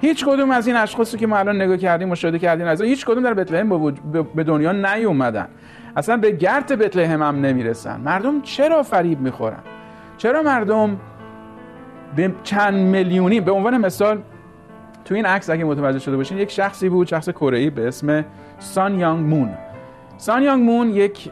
هیچ 0.01 0.25
کدوم 0.25 0.51
از 0.51 0.68
این 0.68 0.75
اشخاصی 0.75 1.18
که 1.18 1.27
ما 1.27 1.38
الان 1.38 1.62
نگاه 1.62 1.77
کردیم 1.77 2.08
مشاهده 2.08 2.39
کردیم 2.39 2.68
از 2.68 2.82
هیچ 2.82 3.06
کدوم 3.06 3.24
در 3.24 3.34
بتلهم 3.34 3.94
به 4.36 4.44
دنیا 4.44 4.72
نیومدن. 4.72 5.48
اصلا 5.96 6.18
به 6.18 6.32
گرت 6.32 6.74
بتلهم 6.74 7.22
هم 7.22 7.46
نمی‌رسن. 7.46 8.01
مردم 8.01 8.41
چرا 8.41 8.84
فریب 8.84 9.20
می‌خورن؟ 9.20 9.60
چرا 10.18 10.41
مردم 10.41 10.98
به 12.15 12.32
چند 12.44 12.74
میلیونی 12.74 13.39
به 13.41 13.51
عنوان 13.51 13.77
مثال 13.77 14.22
تو 15.06 15.15
این 15.15 15.25
عکس 15.25 15.50
اگه 15.50 15.63
متوجه 15.63 16.00
شده 16.00 16.18
باشین 16.18 16.38
یک 16.38 16.51
شخصی 16.51 16.89
بود 16.89 17.08
شخص 17.08 17.29
کره 17.29 17.70
به 17.70 17.88
اسم 17.88 18.25
سان 18.60 19.00
یانگ 19.00 19.25
مون. 19.25 19.50
سان 20.18 20.44
یانگ 20.44 20.63
مون 20.63 20.89
یک 20.89 21.32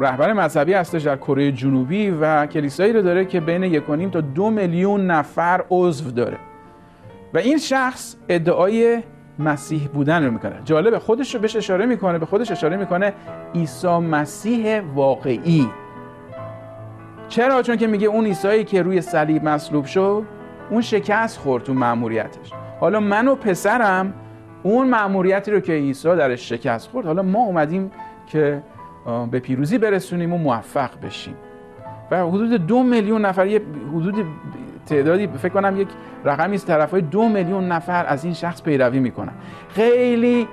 رهبر 0.00 0.32
مذهبی 0.32 0.72
هستش 0.72 1.02
در 1.02 1.16
کره 1.16 1.52
جنوبی 1.52 2.10
و 2.10 2.46
کلیسایی 2.46 2.92
رو 2.92 3.02
داره 3.02 3.24
که 3.24 3.40
بین 3.40 3.62
یک 3.62 3.82
تا 4.12 4.20
دو 4.20 4.50
میلیون 4.50 5.06
نفر 5.06 5.64
عضو 5.70 6.10
داره. 6.10 6.36
و 7.36 7.38
این 7.38 7.58
شخص 7.58 8.16
ادعای 8.28 9.02
مسیح 9.38 9.88
بودن 9.88 10.24
رو 10.24 10.30
می‌کنه. 10.30 10.60
جالبه 10.64 10.98
خودش 10.98 11.34
رو 11.34 11.40
بهش 11.40 11.56
اشاره 11.56 11.86
می‌کنه 11.86 12.18
به 12.18 12.26
خودش 12.26 12.50
اشاره 12.50 12.76
می‌کنه 12.76 13.12
عیسی 13.54 13.98
مسیح 13.98 14.80
واقعی. 14.80 15.68
چرا؟ 17.28 17.62
چون 17.62 17.76
که 17.76 17.86
میگه 17.86 18.06
اون 18.08 18.24
عیسایی 18.24 18.64
که 18.64 18.82
روی 18.82 19.00
صلیب 19.00 19.44
مصلوب 19.44 19.84
شد 19.84 20.22
اون 20.70 20.80
شکست 20.80 21.38
خورد 21.38 21.64
تو 21.64 21.74
مأموریتش. 21.74 22.52
حالا 22.80 23.00
من 23.00 23.28
و 23.28 23.34
پسرم 23.34 24.14
اون 24.62 24.88
مأموریتی 24.88 25.50
رو 25.50 25.60
که 25.60 25.72
عیسی 25.72 26.08
درش 26.08 26.48
شکست 26.48 26.90
خورد 26.90 27.06
حالا 27.06 27.22
ما 27.22 27.38
اومدیم 27.38 27.90
که 28.26 28.62
به 29.30 29.40
پیروزی 29.40 29.78
برسونیم 29.78 30.32
و 30.32 30.38
موفق 30.38 30.90
بشیم. 31.02 31.34
و 32.10 32.26
حدود 32.26 32.66
دو 32.66 32.82
میلیون 32.82 33.26
نفر 33.26 33.46
یه 33.46 33.62
حدود 33.94 34.14
تعدادی 34.86 35.26
فکر 35.26 35.52
کنم 35.52 35.80
یک 35.80 35.88
رقمی 36.24 36.54
است 36.54 36.66
طرفای 36.66 37.00
دو 37.00 37.28
میلیون 37.28 37.68
نفر 37.68 38.06
از 38.06 38.24
این 38.24 38.34
شخص 38.34 38.62
پیروی 38.62 38.98
می‌کنن. 38.98 39.32
خیلی 39.68 40.48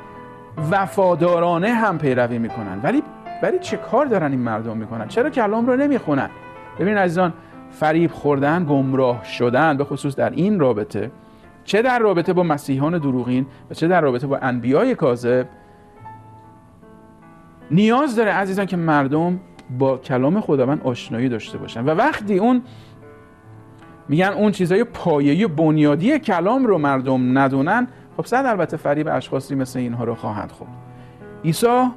وفادارانه 0.72 1.70
هم 1.70 1.98
پیروی 1.98 2.38
می‌کنن. 2.38 2.80
ولی 2.84 3.04
ولی 3.44 3.60
چه 3.60 3.78
کار 3.78 4.06
دارن 4.06 4.32
این 4.32 4.40
مردم 4.40 4.78
می‌کنن؟ 4.78 5.08
چرا 5.08 5.30
کلام 5.30 5.68
رو 5.68 5.76
نمی‌خونن؟ 5.76 6.30
ببین 6.80 6.98
عزیزان 6.98 7.34
فریب 7.72 8.12
خوردن 8.12 8.66
گمراه 8.66 9.24
شدن 9.24 9.78
به 9.78 9.84
خصوص 9.84 10.16
در 10.16 10.30
این 10.30 10.60
رابطه 10.60 11.12
چه 11.64 11.82
در 11.82 12.00
رابطه 12.00 12.34
با 12.34 12.44
مسیحان 12.44 12.98
دروغین 12.98 13.46
و 13.72 13.74
چه 13.74 13.88
در 13.88 14.02
رابطه 14.02 14.28
با 14.28 14.38
انبیای 14.38 14.96
کاذب 14.96 15.46
نیاز 17.72 18.16
داره 18.16 18.32
عزیزان 18.32 18.66
که 18.66 18.78
مردم 18.78 19.40
با 19.80 19.98
کلام 19.98 20.42
خداوند 20.42 20.82
آشنایی 20.84 21.30
داشته 21.30 21.58
باشن. 21.58 21.86
و 21.86 21.90
وقتی 21.90 22.38
اون 22.38 22.62
میگن 24.08 24.28
اون 24.28 24.52
چیزای 24.52 24.84
پایه‌ای 24.84 25.44
و 25.44 25.48
بنیادی 25.48 26.20
کلام 26.20 26.66
رو 26.66 26.78
مردم 26.78 27.38
ندونن. 27.38 27.88
خب 28.18 28.26
صد 28.26 28.46
البته 28.46 28.78
فریب 28.78 29.08
اشخاصی 29.12 29.56
مثل 29.56 29.80
اینها 29.80 30.04
رو 30.04 30.16
خواهند 30.16 30.52
خورد. 30.52 30.72
عیسی 31.46 31.90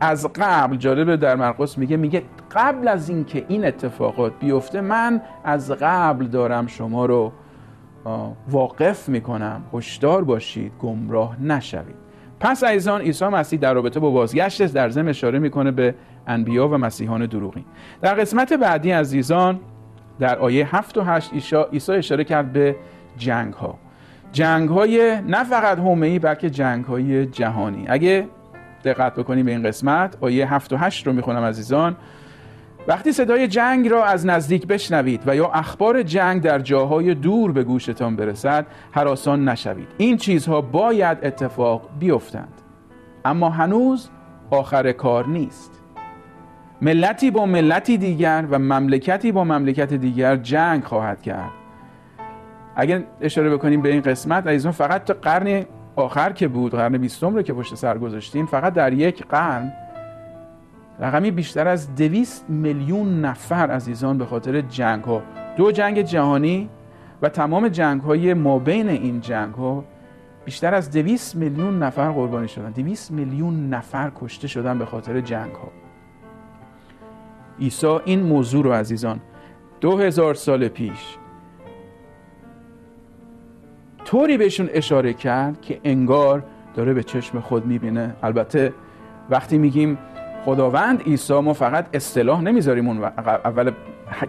از 0.00 0.26
قبل 0.34 0.76
جالب 0.76 1.16
در 1.16 1.36
مرقس 1.36 1.78
میگه 1.78 1.96
میگه 1.96 2.22
قبل 2.56 2.88
از 2.88 3.08
اینکه 3.08 3.44
این 3.48 3.64
اتفاقات 3.64 4.32
بیفته 4.40 4.80
من 4.80 5.22
از 5.44 5.70
قبل 5.70 6.26
دارم 6.26 6.66
شما 6.66 7.06
رو 7.06 7.32
واقف 8.48 9.08
می‌کنم. 9.08 9.62
هشدار 9.74 10.24
باشید 10.24 10.72
گمراه 10.80 11.42
نشوید. 11.42 11.94
پس 12.40 12.64
عزیزان 12.64 13.00
عیسی 13.00 13.24
مسیح 13.24 13.58
در 13.58 13.74
رابطه 13.74 14.00
با 14.00 14.10
بازگشتش 14.10 14.70
در 14.70 14.88
ضمن 14.88 15.08
اشاره 15.08 15.38
می‌کنه 15.38 15.70
به 15.70 15.94
انبیا 16.26 16.68
و 16.68 16.78
مسیحان 16.78 17.26
دروغین. 17.26 17.64
در 18.02 18.14
قسمت 18.14 18.52
بعدی 18.52 18.90
عزیزان 18.90 19.60
در 20.20 20.38
آیه 20.38 20.76
7 20.76 20.96
و 20.96 21.02
8 21.02 21.32
عیسی 21.72 21.92
اشاره 21.92 22.24
کرد 22.24 22.52
به 22.52 22.76
جنگ 23.18 23.54
ها 23.54 23.78
جنگ 24.32 24.68
های 24.68 25.20
نه 25.20 25.44
فقط 25.44 25.78
ای 25.78 26.18
بلکه 26.18 26.50
جنگ 26.50 26.84
های 26.84 27.26
جهانی. 27.26 27.84
اگه 27.88 28.28
دقت 28.84 29.14
بکنیم 29.14 29.46
به 29.46 29.52
این 29.52 29.62
قسمت 29.62 30.16
آیه 30.20 30.54
7 30.54 30.72
و 30.72 30.76
8 30.76 31.06
رو 31.06 31.12
می‌خونم 31.12 31.44
عزیزان. 31.44 31.96
وقتی 32.88 33.12
صدای 33.12 33.48
جنگ 33.48 33.88
را 33.88 34.04
از 34.04 34.26
نزدیک 34.26 34.66
بشنوید 34.66 35.22
و 35.26 35.36
یا 35.36 35.48
اخبار 35.48 36.02
جنگ 36.02 36.42
در 36.42 36.58
جاهای 36.58 37.14
دور 37.14 37.52
به 37.52 37.64
گوشتان 37.64 38.16
برسد 38.16 38.66
حراسان 38.90 39.48
نشوید. 39.48 39.88
این 39.98 40.16
چیزها 40.16 40.60
باید 40.60 41.18
اتفاق 41.22 41.88
بیفتند. 41.98 42.52
اما 43.24 43.50
هنوز 43.50 44.10
آخر 44.50 44.92
کار 44.92 45.26
نیست. 45.26 45.79
ملتی 46.82 47.30
با 47.30 47.46
ملتی 47.46 47.98
دیگر 47.98 48.44
و 48.50 48.58
مملکتی 48.58 49.32
با 49.32 49.44
مملکت 49.44 49.92
دیگر 49.94 50.36
جنگ 50.36 50.84
خواهد 50.84 51.22
کرد. 51.22 51.50
اگر 52.76 53.02
اشاره 53.20 53.50
بکنیم 53.50 53.82
به 53.82 53.88
این 53.92 54.00
قسمت 54.00 54.46
عزیزان 54.46 54.72
فقط 54.72 55.04
تا 55.04 55.14
قرن 55.14 55.64
آخر 55.96 56.32
که 56.32 56.48
بود 56.48 56.72
قرن 56.72 56.98
بیستم 56.98 57.34
رو 57.34 57.42
که 57.42 57.52
پشت 57.52 57.74
سر 57.74 57.98
گذاشتیم 57.98 58.46
فقط 58.46 58.74
در 58.74 58.92
یک 58.92 59.26
قرن 59.26 59.72
رقمی 61.00 61.30
بیشتر 61.30 61.68
از 61.68 61.94
دویست 61.94 62.50
میلیون 62.50 63.20
نفر 63.20 63.70
عزیزان 63.70 64.18
به 64.18 64.26
خاطر 64.26 64.60
جنگ 64.60 65.04
ها 65.04 65.22
دو 65.56 65.72
جنگ 65.72 66.02
جهانی 66.02 66.68
و 67.22 67.28
تمام 67.28 67.68
جنگ 67.68 68.00
های 68.00 68.34
ما 68.34 68.58
بین 68.58 68.88
این 68.88 69.20
جنگ 69.20 69.54
ها 69.54 69.84
بیشتر 70.44 70.74
از 70.74 70.90
دویست 70.90 71.36
میلیون 71.36 71.82
نفر 71.82 72.10
قربانی 72.10 72.48
شدن. 72.48 72.70
دویست 72.70 73.10
میلیون 73.10 73.68
نفر 73.68 74.12
کشته 74.20 74.48
شدن 74.48 74.78
به 74.78 74.86
خاطر 74.86 75.20
جنگ 75.20 75.52
ها 75.52 75.79
عیسی 77.60 77.98
این 78.04 78.22
موضوع 78.22 78.64
رو 78.64 78.72
عزیزان 78.72 79.20
دو 79.80 79.98
هزار 79.98 80.34
سال 80.34 80.68
پیش 80.68 81.16
طوری 84.04 84.38
بهشون 84.38 84.68
اشاره 84.72 85.12
کرد 85.12 85.60
که 85.60 85.80
انگار 85.84 86.42
داره 86.74 86.94
به 86.94 87.02
چشم 87.02 87.40
خود 87.40 87.66
می‌بینه. 87.66 88.14
البته 88.22 88.72
وقتی 89.30 89.58
میگیم 89.58 89.98
خداوند 90.44 91.02
عیسی 91.02 91.40
ما 91.40 91.52
فقط 91.52 91.86
اصطلاح 91.92 92.42
نمی‌ذاریم 92.42 92.88
اون 92.88 93.04
اول 93.04 93.72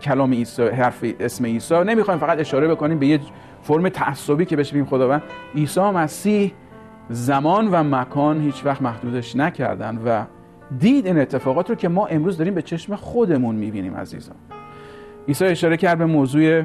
کلام 0.01 0.33
عیسی 0.33 0.63
حرف 0.63 1.05
اسم 1.19 1.45
عیسی 1.45 1.83
نمی‌خوایم 1.83 2.19
فقط 2.19 2.39
اشاره 2.39 2.67
بکنیم 2.67 2.99
به 2.99 3.07
یه 3.07 3.19
فرم 3.61 3.89
تعصبی 3.89 4.45
که 4.45 4.55
بهش 4.55 4.71
بگیم 4.71 4.85
خداوند. 4.85 5.23
عیسی 5.55 5.81
مسیح 5.81 6.53
زمان 7.09 7.67
و 7.67 7.83
مکان 7.83 8.41
هیچ 8.41 8.65
وقت 8.65 8.81
محدودش 8.81 9.35
نکردن 9.35 10.01
و 10.05 10.23
دید 10.79 11.07
این 11.07 11.19
اتفاقات 11.19 11.69
رو 11.69 11.75
که 11.75 11.89
ما 11.89 12.07
امروز 12.07 12.37
داریم 12.37 12.53
به 12.53 12.61
چشم 12.61 12.95
خودمون 12.95 13.55
می‌بینیم 13.55 13.95
عزیزان 13.95 14.35
عیسی 15.27 15.45
اشاره 15.45 15.77
کرد 15.77 15.97
به 15.97 16.05
موضوع 16.05 16.63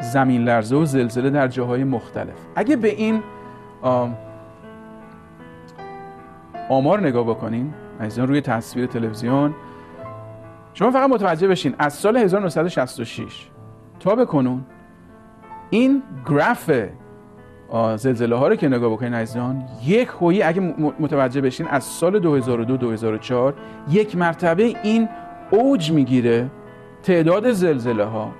زمین 0.00 0.44
لرزه 0.44 0.76
و 0.76 0.84
زلزله 0.84 1.30
در 1.30 1.48
جاهای 1.48 1.84
مختلف. 1.84 2.36
اگه 2.56 2.76
به 2.76 2.88
این 2.88 3.22
آمار 6.70 7.00
نگاه 7.00 7.24
بکنین 7.24 7.74
عزیزان 8.00 8.28
روی 8.28 8.40
تصویر 8.40 8.86
تلویزیون 8.86 9.54
شما 10.74 10.90
فقط 10.90 11.10
متوجه 11.10 11.48
بشین 11.48 11.74
از 11.78 11.94
سال 11.94 12.16
1966 12.16 13.48
تا 14.00 14.14
به 14.14 14.24
کنون 14.24 14.64
این 15.70 16.02
گراف 16.26 16.70
زلزله 17.96 18.36
ها 18.36 18.48
رو 18.48 18.56
که 18.56 18.68
نگاه 18.68 18.92
بکنین 18.92 19.14
عزیزان 19.14 19.64
یک 19.84 20.08
هویی 20.20 20.42
اگه 20.42 20.60
متوجه 21.00 21.40
بشین 21.40 21.66
از 21.68 21.84
سال 21.84 22.18
2002 22.18 22.76
2004 22.76 23.54
یک 23.90 24.16
مرتبه 24.16 24.62
این 24.82 25.08
اوج 25.50 25.92
می‌گیره 25.92 26.50
تعداد 27.02 27.52
زلزله 27.52 28.04
ها. 28.04 28.32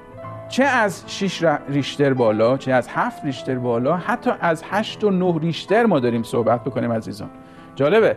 چه 0.48 0.64
از 0.64 1.04
6 1.06 1.44
ریشتر 1.68 2.14
بالا 2.14 2.56
چه 2.56 2.72
از 2.72 2.88
7 2.88 3.24
ریشتر 3.24 3.54
بالا 3.54 3.96
حتی 3.96 4.30
از 4.40 4.64
8 4.70 5.04
و 5.04 5.10
9 5.10 5.38
ریشتر 5.40 5.86
ما 5.86 6.00
داریم 6.00 6.22
صحبت 6.22 6.64
بکنیم 6.64 6.92
عزیزان. 6.92 7.30
جالبه. 7.74 8.16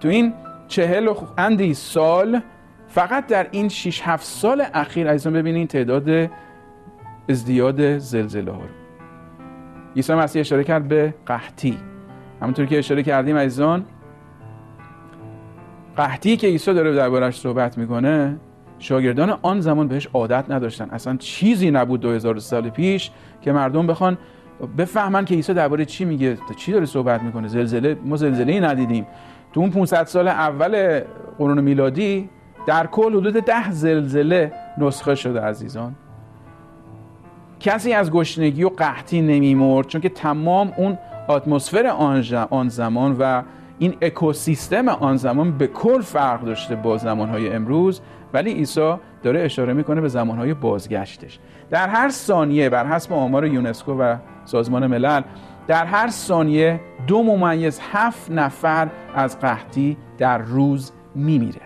تو 0.00 0.08
این 0.08 0.32
چهل 0.68 1.08
و 1.08 1.14
اندی 1.38 1.74
سال 1.74 2.40
فقط 2.88 3.26
در 3.26 3.46
این 3.50 3.68
6 3.68 4.00
7 4.04 4.24
سال 4.24 4.64
اخیر 4.74 5.10
عزیزان 5.10 5.32
ببینین 5.32 5.66
تعداد 5.66 6.30
ازدیاد 7.28 7.98
زلزله 7.98 8.52
ها 8.52 8.60
رو. 8.60 8.83
عیسی 9.96 10.14
مسیح 10.14 10.40
اشاره 10.40 10.64
کرد 10.64 10.88
به 10.88 11.14
قحطی. 11.26 11.78
همونطور 12.40 12.66
که 12.66 12.78
اشاره 12.78 13.02
کردیم 13.02 13.36
عزیزان 13.36 13.84
قحطی 15.96 16.36
که 16.36 16.46
عیسی 16.46 16.74
داره 16.74 16.94
دربارش 16.94 17.40
صحبت 17.40 17.78
می‌کنه 17.78 18.36
شاگردان 18.78 19.38
آن 19.42 19.60
زمان 19.60 19.88
بهش 19.88 20.08
عادت 20.12 20.44
نداشتن. 20.48 20.90
اصلا 20.90 21.16
چیزی 21.16 21.70
نبود 21.70 22.00
2000 22.00 22.38
سال 22.38 22.70
پیش 22.70 23.10
که 23.40 23.52
مردم 23.52 23.86
بخوان 23.86 24.18
بفهمن 24.78 25.24
که 25.24 25.34
عیسی 25.34 25.54
درباره 25.54 25.84
چی 25.84 26.04
میگه 26.04 26.38
چی 26.56 26.72
داره 26.72 26.86
صحبت 26.86 27.22
می‌کنه. 27.22 27.48
زلزله 27.48 27.96
ما 28.04 28.16
زلزله 28.16 28.52
ای 28.52 28.60
ندیدیم. 28.60 29.06
تو 29.52 29.60
اون 29.60 29.70
500 29.70 30.04
سال 30.04 30.28
اول 30.28 31.00
قرون 31.38 31.60
میلادی 31.60 32.30
در 32.66 32.86
کل 32.86 33.16
حدود 33.16 33.34
ده 33.34 33.70
زلزله 33.70 34.52
نسخه 34.78 35.14
شده 35.14 35.40
عزیزان. 35.40 35.94
کسی 37.64 37.92
از 37.92 38.10
گشنگی 38.10 38.64
و 38.64 38.68
قحطی 38.68 39.22
نمیمرد 39.22 39.86
چون 39.86 40.00
که 40.00 40.08
تمام 40.08 40.72
اون 40.76 40.98
اتمسفر 41.28 41.86
آن 42.50 42.68
زمان 42.68 43.16
و 43.18 43.42
این 43.78 43.94
اکوسیستم 44.02 44.88
آن 44.88 45.16
زمان 45.16 45.58
به 45.58 45.66
کل 45.66 46.00
فرق 46.00 46.44
داشته 46.44 46.76
با 46.76 46.96
زمانهای 46.98 47.48
امروز. 47.48 48.00
ولی 48.32 48.52
عیسی 48.52 48.94
داره 49.22 49.40
اشاره 49.40 49.72
می‌کنه 49.72 50.00
به 50.00 50.08
زمانهای 50.08 50.54
بازگشتش. 50.54 51.38
در 51.70 51.88
هر 51.88 52.08
ثانیه 52.08 52.68
بر 52.68 52.86
حسب 52.86 53.12
آمار 53.12 53.46
یونسکو 53.46 53.92
و 53.92 54.16
سازمان 54.44 54.86
ملل 54.86 55.22
در 55.66 55.84
هر 55.84 56.08
ثانیه 56.08 56.80
دو 57.06 57.22
ممیز 57.22 57.80
هفت 57.92 58.30
نفر 58.30 58.88
از 59.14 59.40
قحطی 59.40 59.96
در 60.18 60.38
روز 60.38 60.92
میمیره. 61.14 61.60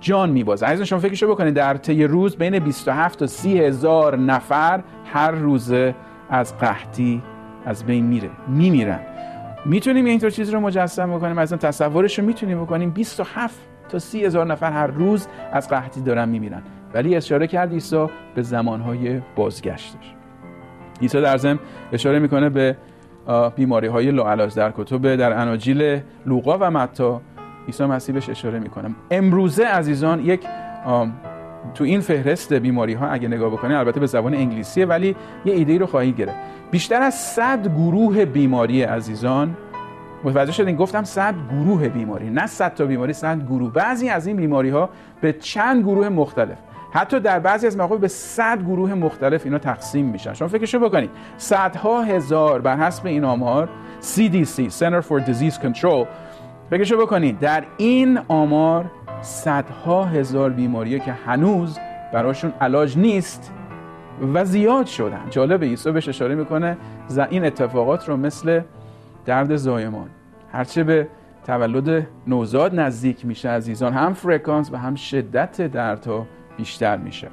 جان 0.00 0.30
میبازه. 0.30 0.66
عزیزان 0.66 0.84
شما 0.84 0.98
فکرشو 0.98 1.28
بکنید 1.28 1.54
در 1.54 1.76
طی 1.76 2.04
روز 2.04 2.36
بین 2.36 2.58
27 2.58 3.18
تا 3.18 3.26
30 3.26 3.60
هزار 3.60 4.18
نفر 4.18 4.82
هر 5.16 5.30
روزه 5.30 5.94
از 6.30 6.58
قحطی 6.58 7.22
از 7.66 7.84
بین 7.84 8.06
میره 8.06 8.30
میمیرن. 8.48 9.00
می‌تونیم 9.64 10.04
اینطور 10.04 10.30
چیز 10.30 10.50
رو 10.50 10.60
مجسم 10.60 11.16
بکنیم 11.16 11.38
از 11.38 11.52
تصورش 11.52 12.18
رو 12.18 12.24
می‌تونیم 12.24 12.62
بکنیم. 12.62 12.90
27 12.90 13.54
تا 13.88 13.98
30 13.98 14.24
هزار 14.24 14.46
نفر 14.46 14.72
هر 14.72 14.86
روز 14.86 15.28
از 15.52 15.68
قحطی 15.68 16.00
دارن 16.00 16.28
میمیرن. 16.28 16.62
ولی 16.94 17.16
اشاره 17.16 17.46
کرد 17.46 17.72
عیسی 17.72 18.06
به 18.34 18.42
زمانهای 18.42 19.20
بازگشتش 19.36 20.14
عیسی 21.00 21.20
در 21.20 21.36
ضمن 21.36 21.58
اشاره 21.92 22.18
می‌کنه 22.18 22.48
به 22.48 22.76
بیماری 23.56 23.86
های 23.86 24.10
لاعلاج 24.10 24.54
در 24.54 24.70
کتب 24.76 25.16
در 25.16 25.32
اناجیل 25.32 26.00
لوقا 26.26 26.58
و 26.60 26.70
متا 26.70 27.20
عیسی 27.66 27.84
مسیح 27.84 28.14
بهش 28.14 28.28
اشاره 28.28 28.58
می‌کنه. 28.58 28.94
امروزه 29.10 29.64
عزیزان 29.64 30.20
یک 30.20 30.46
تو 31.74 31.84
این 31.84 32.00
فهرست 32.00 32.52
بیماری 32.52 32.94
ها 32.94 33.08
اگه 33.08 33.28
نگاه 33.28 33.50
بکنید 33.50 33.76
البته 33.76 34.00
به 34.00 34.06
زبان 34.06 34.34
انگلیسیه 34.34 34.86
ولی 34.86 35.16
یه 35.44 35.54
ایده 35.54 35.78
رو 35.78 35.86
خواهید 35.86 36.16
گرفت. 36.16 36.36
بیشتر 36.70 37.02
از 37.02 37.14
100 37.14 37.68
گروه 37.68 38.24
بیماری 38.24 38.82
عزیزان 38.82 39.56
متوجه 40.24 40.52
شدین؟ 40.52 40.76
گفتم 40.76 41.04
100 41.04 41.34
گروه 41.50 41.88
بیماری 41.88 42.30
نه 42.30 42.46
100 42.46 42.74
تا 42.74 42.84
بیماری 42.84 43.12
100 43.12 43.46
گروه. 43.46 43.72
بعضی 43.72 44.08
از 44.08 44.26
این 44.26 44.36
بیماری 44.36 44.70
ها 44.70 44.90
به 45.20 45.32
چند 45.32 45.82
گروه 45.82 46.08
مختلف 46.08 46.58
حتی 46.92 47.20
در 47.20 47.38
بعضی 47.38 47.66
از 47.66 47.76
مواقع 47.76 47.96
به 47.96 48.08
100 48.08 48.62
گروه 48.62 48.94
مختلف 48.94 49.44
اینا 49.44 49.58
تقسیم 49.58 50.06
میشن. 50.06 50.34
شما 50.34 50.48
فکرشو 50.48 50.78
بکنید 50.78 51.10
صدها 51.36 52.02
هزار 52.02 52.60
بر 52.60 52.76
حسب 52.76 53.06
این 53.06 53.24
آمار 53.24 53.68
CDC 54.02 54.72
Center 54.78 55.02
for 55.08 55.20
Disease 55.26 55.62
Control. 55.62 56.06
فکرشو 56.70 56.96
بکنید 56.96 57.38
در 57.38 57.64
این 57.76 58.18
آمار 58.28 58.90
صدها 59.22 60.04
هزار 60.04 60.50
بیماری 60.50 61.00
که 61.00 61.12
هنوز 61.12 61.78
براشون 62.12 62.52
علاج 62.60 62.98
نیست 62.98 63.52
و 64.34 64.44
زیاد 64.44 64.86
شدن. 64.86 65.26
جالب 65.30 65.64
عیسی 65.64 65.92
بهش 65.92 66.08
اشاره 66.08 66.34
می‌کنه 66.34 66.76
این 67.30 67.44
اتفاقات 67.44 68.08
رو 68.08 68.16
مثل 68.16 68.60
درد 69.24 69.56
زایمان. 69.56 70.08
هرچه 70.52 70.84
به 70.84 71.08
تولد 71.46 72.06
نوزاد 72.26 72.80
نزدیک 72.80 73.26
میشه 73.26 73.48
عزیزان 73.48 73.92
هم 73.92 74.14
فرکانس 74.14 74.72
و 74.72 74.76
هم 74.76 74.94
شدت 74.94 75.62
دردها 75.62 76.26
بیشتر 76.56 76.96
میشه. 76.96 77.28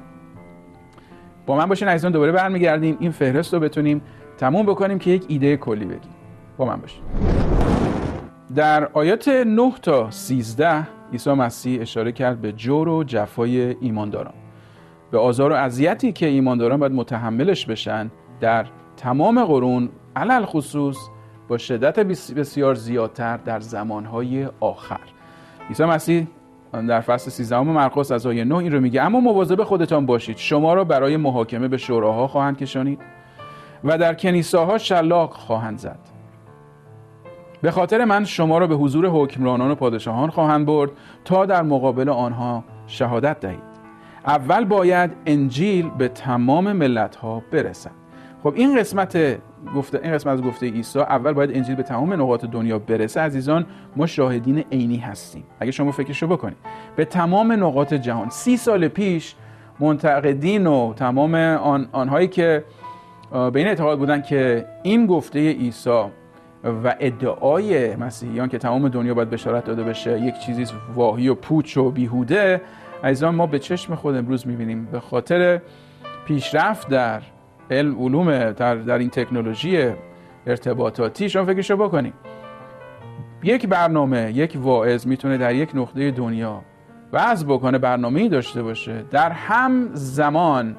با 1.46 1.56
من 1.56 1.66
باشین 1.66 1.88
عزیزان 1.88 2.12
دوباره 2.12 2.32
برمیگردیم. 2.32 2.96
این 3.00 3.10
فهرست 3.10 3.54
رو 3.54 3.60
بتونیم 3.60 4.02
تموم 4.38 4.66
بکنیم 4.66 4.98
که 4.98 5.10
یک 5.10 5.24
ایده 5.28 5.56
کلی 5.56 5.84
بگیم. 5.84 6.14
با 6.56 6.64
من 6.64 6.76
باشین. 6.76 7.02
در 8.54 8.88
آیات 8.92 9.28
9 9.28 9.72
تا 9.82 10.10
13 10.10 10.86
عیسی 11.14 11.30
مسیح 11.30 11.80
اشاره 11.80 12.12
کرد 12.12 12.40
به 12.40 12.52
جور 12.52 12.88
و 12.88 13.04
جفای 13.04 13.76
ایمانداران. 13.80 14.34
به 15.10 15.18
آزار 15.18 15.52
و 15.52 15.54
اذیتی 15.54 16.12
که 16.12 16.26
ایمانداران 16.26 16.80
باید 16.80 16.92
متحملش 16.92 17.66
بشن 17.66 18.10
در 18.40 18.66
تمام 18.96 19.44
قرون 19.44 19.88
علل 20.16 20.44
خصوص 20.44 20.96
با 21.48 21.58
شدت 21.58 21.98
بسیار 22.36 22.74
زیادتر 22.74 23.36
در 23.36 23.60
زمانهای 23.60 24.48
آخر. 24.60 25.00
عیسی 25.68 25.84
مسیح 25.84 26.26
در 26.72 27.00
فصل 27.00 27.30
13 27.30 27.60
مرقس 27.60 28.12
از 28.12 28.26
آیه 28.26 28.44
9 28.44 28.56
این 28.56 28.72
رو 28.72 28.80
میگه 28.80 29.02
اما 29.02 29.20
مواظب 29.20 29.62
خودتان 29.62 30.06
باشید 30.06 30.36
شما 30.36 30.74
را 30.74 30.84
برای 30.84 31.16
محاکمه 31.16 31.68
به 31.68 31.76
شوراها 31.76 32.26
خواهند 32.26 32.58
کشانید 32.58 32.98
و 33.84 33.98
در 33.98 34.14
کنیساها 34.14 34.78
شلاق 34.78 35.32
خواهند 35.32 35.78
زد. 35.78 36.13
به 37.64 37.70
خاطر 37.70 38.04
من 38.04 38.24
شما 38.24 38.58
را 38.58 38.66
به 38.66 38.74
حضور 38.74 39.06
حکمرانان 39.06 39.70
و 39.70 39.74
پادشاهان 39.74 40.30
خواهند 40.30 40.66
برد 40.66 40.90
تا 41.24 41.46
در 41.46 41.62
مقابل 41.62 42.08
آنها 42.08 42.64
شهادت 42.86 43.40
دهید. 43.40 43.58
اول 44.26 44.64
باید 44.64 45.10
انجیل 45.26 45.90
به 45.98 46.08
تمام 46.08 46.72
ملت 46.72 47.16
ها 47.16 47.42
برسد. 47.52 47.90
خب 48.42 48.52
این 48.56 48.78
قسمت 48.78 49.38
گفته 49.76 50.00
این 50.02 50.12
قسمت 50.12 50.32
از 50.32 50.42
گفته 50.42 50.70
عیسی 50.70 50.98
اول 50.98 51.32
باید 51.32 51.56
انجیل 51.56 51.74
به 51.74 51.82
تمام 51.82 52.12
نقاط 52.12 52.44
دنیا 52.44 52.78
برسه. 52.78 53.20
عزیزان 53.20 53.66
ما 53.96 54.06
شاهدین 54.06 54.64
عینی 54.72 54.96
هستیم. 54.96 55.44
اگه 55.60 55.70
شما 55.70 55.92
فکرشو 55.92 56.26
بکنید. 56.26 56.56
به 56.96 57.04
تمام 57.04 57.52
نقاط 57.52 57.94
جهان. 57.94 58.28
سی 58.30 58.56
سال 58.56 58.88
پیش 58.88 59.34
منتقدین 59.80 60.66
و 60.66 60.94
تمام 60.94 61.34
آن 61.34 61.88
آنهایی 61.92 62.28
که 62.28 62.64
به 63.30 63.52
این 63.54 63.66
اعتقاد 63.66 63.98
بودن 63.98 64.22
که 64.22 64.66
این 64.82 65.06
گفته 65.06 65.52
عیسی 65.52 66.04
و 66.64 66.94
ادعای 67.00 67.96
مسیحیان 67.96 68.48
که 68.48 68.58
تمام 68.58 68.88
دنیا 68.88 69.14
باید 69.14 69.30
بشارت 69.30 69.64
داده 69.64 69.84
بشه 69.84 70.20
یک 70.20 70.38
چیزی 70.38 70.66
واهی 70.94 71.28
و 71.28 71.34
پوچ 71.34 71.76
و 71.76 71.90
بیهوده. 71.90 72.60
عزیزان 73.04 73.34
ما 73.34 73.46
به 73.46 73.58
چشم 73.58 73.94
خود 73.94 74.16
امروز 74.16 74.46
می‌بینیم. 74.46 74.84
به 74.84 75.00
خاطر 75.00 75.60
پیشرفت 76.26 76.88
در 76.88 77.22
علم 77.70 77.98
علوم 77.98 78.50
در, 78.52 78.74
در 78.74 78.98
این 78.98 79.10
تکنولوژی 79.10 79.92
ارتباطاتی 80.46 81.28
شما 81.28 81.44
فکرشو 81.44 81.76
بکنید 81.76 82.14
یک 83.42 83.66
برنامه 83.66 84.32
یک 84.34 84.58
واعظ 84.60 85.06
می‌تونه 85.06 85.38
در 85.38 85.54
یک 85.54 85.70
نقطه 85.74 86.10
دنیا 86.10 86.62
وضع 87.12 87.46
بکنه 87.46 87.78
برنامه 87.78 88.28
داشته 88.28 88.62
باشه. 88.62 89.04
در 89.10 89.30
هم 89.30 89.90
زمان 89.92 90.76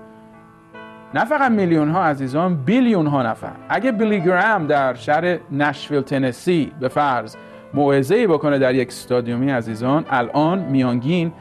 نه 1.15 1.25
فقط 1.25 1.51
میلیون 1.51 1.89
ها 1.89 2.03
عزیزان 2.03 2.55
بیلیون 2.55 3.07
ها 3.07 3.23
نفر. 3.23 3.51
اگه 3.69 3.91
بیلی 3.91 4.21
گرام 4.21 4.67
در 4.67 4.93
شهر 4.93 5.39
نشویل 5.51 6.01
تنسی 6.01 6.71
به 6.79 6.87
فرض 6.87 7.35
موعظه 7.73 8.27
بکنه 8.27 8.59
در 8.59 8.75
یک 8.75 8.87
استادیومی 8.87 9.51
عزیزان 9.51 10.05
الان 10.09 10.59
میانگین 10.59 11.31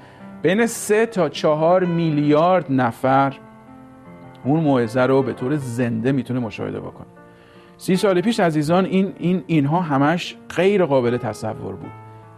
بین 0.43 0.67
سه 0.67 1.07
تا 1.07 1.29
چهار 1.29 1.85
میلیارد 1.85 2.67
نفر 2.73 3.35
اون 4.45 4.61
موعظه 4.61 5.01
رو 5.01 5.23
به 5.23 5.33
طور 5.33 5.57
زنده 5.57 6.13
می‌تونه 6.13 6.41
مشاهده 6.41 6.81
بکنه. 6.81 7.07
سی 7.77 7.97
سال 7.97 8.21
پیش 8.21 8.41
عزیزان 8.41 8.85
این, 8.85 9.13
این 9.19 9.45
اینها 9.47 9.81
همش 9.81 10.37
غیر 10.57 10.85
قابل 10.85 11.17
تصور 11.17 11.75
بود. 11.75 11.91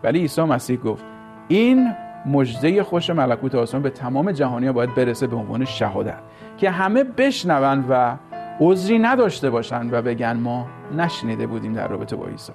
ولی 0.05 0.19
عیسی 0.19 0.43
مسیح 0.43 0.77
گفت 0.77 1.05
این 1.49 1.93
مجده 2.27 2.83
خوش 2.83 3.11
ملکوت 3.11 3.55
آسمان 3.55 3.83
به 3.83 3.91
تمام 3.91 4.33
جهانی 4.33 4.73
باید 4.73 4.95
برسه 4.95 5.27
به 5.27 5.37
عنوان 5.37 5.65
شهادت 5.65 6.19
که 6.57 6.71
همه 6.71 7.05
بشنوند 7.05 7.87
و 7.91 8.17
عذری 8.61 8.99
نداشته 8.99 9.51
باشند 9.51 9.93
و 9.93 10.03
بگن 10.03 10.37
ما 10.37 10.67
نشنیده 10.97 11.47
بودیم 11.47 11.73
در 11.73 11.89
رابطه 11.89 12.17
با 12.17 12.27
عیسی. 12.27 12.53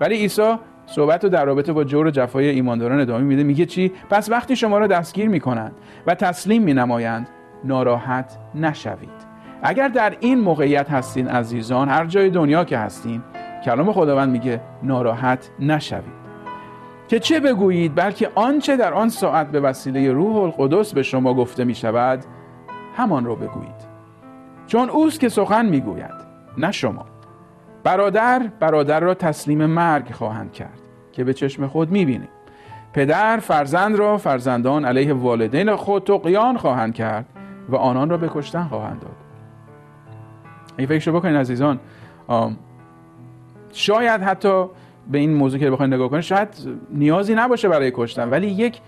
ولی 0.00 0.16
عیسی 0.16 0.54
صحبت 0.86 1.24
رو 1.24 1.30
در 1.30 1.44
رابطه 1.44 1.72
با 1.72 1.84
جور 1.84 2.06
و 2.06 2.10
جفای 2.10 2.48
ایمانداران 2.48 3.00
ادامه 3.00 3.24
میده 3.24 3.42
میگه 3.42 3.66
چی؟ 3.66 3.92
پس 4.10 4.30
وقتی 4.30 4.56
شما 4.56 4.78
را 4.78 4.86
دستگیر 4.86 5.28
می‌کنند 5.28 5.72
و 6.06 6.14
تسلیم 6.14 6.62
مینمایند 6.62 7.28
ناراحت 7.64 8.38
نشوید. 8.54 9.28
اگر 9.62 9.88
در 9.88 10.16
این 10.20 10.40
موقعیت 10.40 10.90
هستین 10.90 11.28
عزیزان 11.28 11.88
هر 11.88 12.06
جای 12.06 12.30
دنیا 12.30 12.64
که 12.64 12.78
هستین 12.78 13.22
کلام 13.64 13.92
خداوند 13.92 14.30
میگه 14.30 14.60
ناراحت 14.82 15.50
نشوید. 15.60 16.17
که 17.08 17.20
چه 17.20 17.40
بگویید؟ 17.40 17.94
بلکه 17.94 18.30
آنچه 18.34 18.76
در 18.76 18.94
آن 18.94 19.08
ساعت 19.08 19.50
به 19.50 19.60
وسیله 19.60 20.12
روح 20.12 20.36
القدس 20.36 20.94
به 20.94 21.02
شما 21.02 21.34
گفته 21.34 21.64
می 21.64 21.74
شود 21.74 22.24
همان 22.96 23.24
رو 23.24 23.36
بگویید. 23.36 23.88
چون 24.66 24.90
اوست 24.90 25.20
که 25.20 25.28
سخن 25.28 25.66
می‌گوید 25.66 26.14
نه 26.58 26.72
شما. 26.72 27.06
برادر 27.84 28.50
برادر 28.60 29.00
را 29.00 29.14
تسلیم 29.14 29.66
مرگ 29.66 30.12
خواهند 30.12 30.52
کرد 30.52 30.80
که 31.12 31.24
به 31.24 31.34
چشم 31.34 31.66
خود 31.66 31.90
می‌بینید 31.90 32.38
پدر 32.92 33.36
فرزند 33.36 33.96
را 33.96 34.16
فرزندان 34.16 34.84
علیه 34.84 35.14
والدین 35.14 35.76
خود 35.76 36.04
تقیان 36.04 36.56
خواهند 36.56 36.94
کرد 36.94 37.26
و 37.68 37.76
آنان 37.76 38.10
را 38.10 38.16
به 38.16 38.30
کشتن 38.34 38.64
خواهند 38.64 39.00
داد. 39.00 39.16
این 40.76 40.86
فکر 40.86 41.10
بکنید 41.10 41.36
عزیزان 41.36 41.80
شاید 43.72 44.22
حتی 44.22 44.64
به 45.10 45.18
این 45.18 45.34
موضوع 45.34 45.60
که 45.60 45.70
بخواید 45.70 45.94
نگاه 45.94 46.08
کنید 46.08 46.22
شاید 46.22 46.48
نیازی 46.90 47.34
نباشه 47.34 47.68
برای 47.68 47.92
کشتن 47.94 48.30
ولی 48.30 48.46
یک 48.46 48.80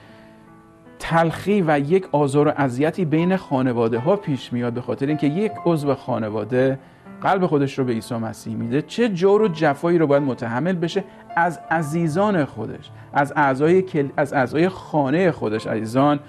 تلخی 0.99 1.65
و 1.67 1.79
یک 1.79 2.07
آزار 2.13 2.49
و 2.49 2.53
اذیتی 2.57 3.05
بین 3.05 3.37
خانواده 3.37 3.99
ها 3.99 4.17
پیش 4.17 4.53
میاد 4.53 4.73
به 4.73 4.81
خاطر 4.81 5.07
اینکه 5.07 5.27
یک 5.27 5.53
عضو 5.67 5.95
خانواده 5.95 6.79
قلب 7.21 7.47
خودش 7.47 7.79
رو 7.79 7.85
به 7.85 7.93
عیسی 7.93 8.15
مسیح 8.15 8.57
میده. 8.57 8.83
چه 8.83 9.09
جور 9.09 9.43
و 9.43 9.49
جفایی 9.49 9.99
رو 9.99 10.07
باید 10.07 10.23
متحمل 10.23 10.73
بشه 10.73 11.05
از 11.37 11.61
عزیزان 11.71 12.45
خودش 12.45 12.91
از 13.13 13.33
اعضای 13.37 13.85
از 14.17 14.33
اعضای 14.33 14.69
خانه 14.69 15.31
خودش 15.31 15.67
عزیزان. 15.67 16.21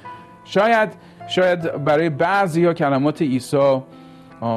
شاید 0.46 0.90
شاید 1.28 1.84
برای 1.86 2.10
بعضی 2.10 2.66
ها 2.66 2.74
کلمات 2.74 3.22
عیسی 3.22 3.82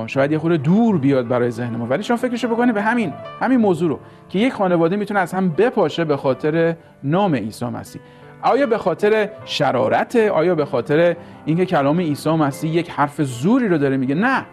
شاید 0.06 0.32
یه 0.32 0.38
خورده 0.38 0.56
دور 0.56 0.98
بیاد 0.98 1.28
برای 1.28 1.50
ذهن 1.50 1.76
ما. 1.76 1.86
ولی 1.86 2.02
شما 2.02 2.16
فکرشو 2.16 2.48
بکنه 2.48 2.72
به 2.72 2.82
همین 2.82 3.12
همین 3.40 3.60
موضوع 3.60 3.88
رو 3.88 3.98
که 4.28 4.38
یک 4.38 4.52
خانواده 4.52 4.96
می‌تونه 4.96 5.20
از 5.20 5.32
هم 5.34 5.48
بپاشه 5.48 6.04
به 6.04 6.16
خاطر 6.16 6.76
نام 7.02 7.34
عیسی 7.34 7.64
مسیح. 7.64 8.02
آیا 8.42 8.66
به 8.66 8.78
خاطر 8.78 9.28
شرارت؟ 9.44 10.16
آیا 10.16 10.54
به 10.54 10.64
خاطر 10.64 11.16
اینکه 11.44 11.66
کلام 11.66 12.00
عیسی 12.00 12.30
مسیح 12.30 12.70
یک 12.70 12.90
حرف 12.90 13.22
زوری 13.22 13.68
رو 13.68 13.78
داره 13.78 13.96
میگه؟ 13.96 14.14
نه 14.14 14.44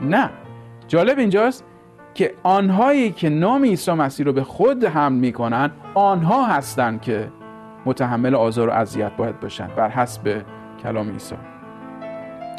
نه. 0.00 0.30
جالب 0.88 1.18
اینجاست 1.18 1.64
که 2.14 2.34
آنهایی 2.42 3.10
که 3.10 3.28
نام 3.28 3.64
عیسی 3.64 3.92
مسیح 3.92 4.26
رو 4.26 4.32
به 4.32 4.42
خود 4.44 4.84
حمل 4.84 5.18
می‌کنن 5.18 5.70
آنها 5.94 6.46
هستند 6.46 7.00
که 7.00 7.28
متحمل 7.86 8.34
آزار 8.34 8.68
و 8.68 8.72
اذیت 8.72 9.12
باید 9.16 9.40
باشن 9.40 9.68
بر 9.76 9.88
حسب 9.88 10.42
کلام 10.82 11.10
عیسی. 11.10 11.34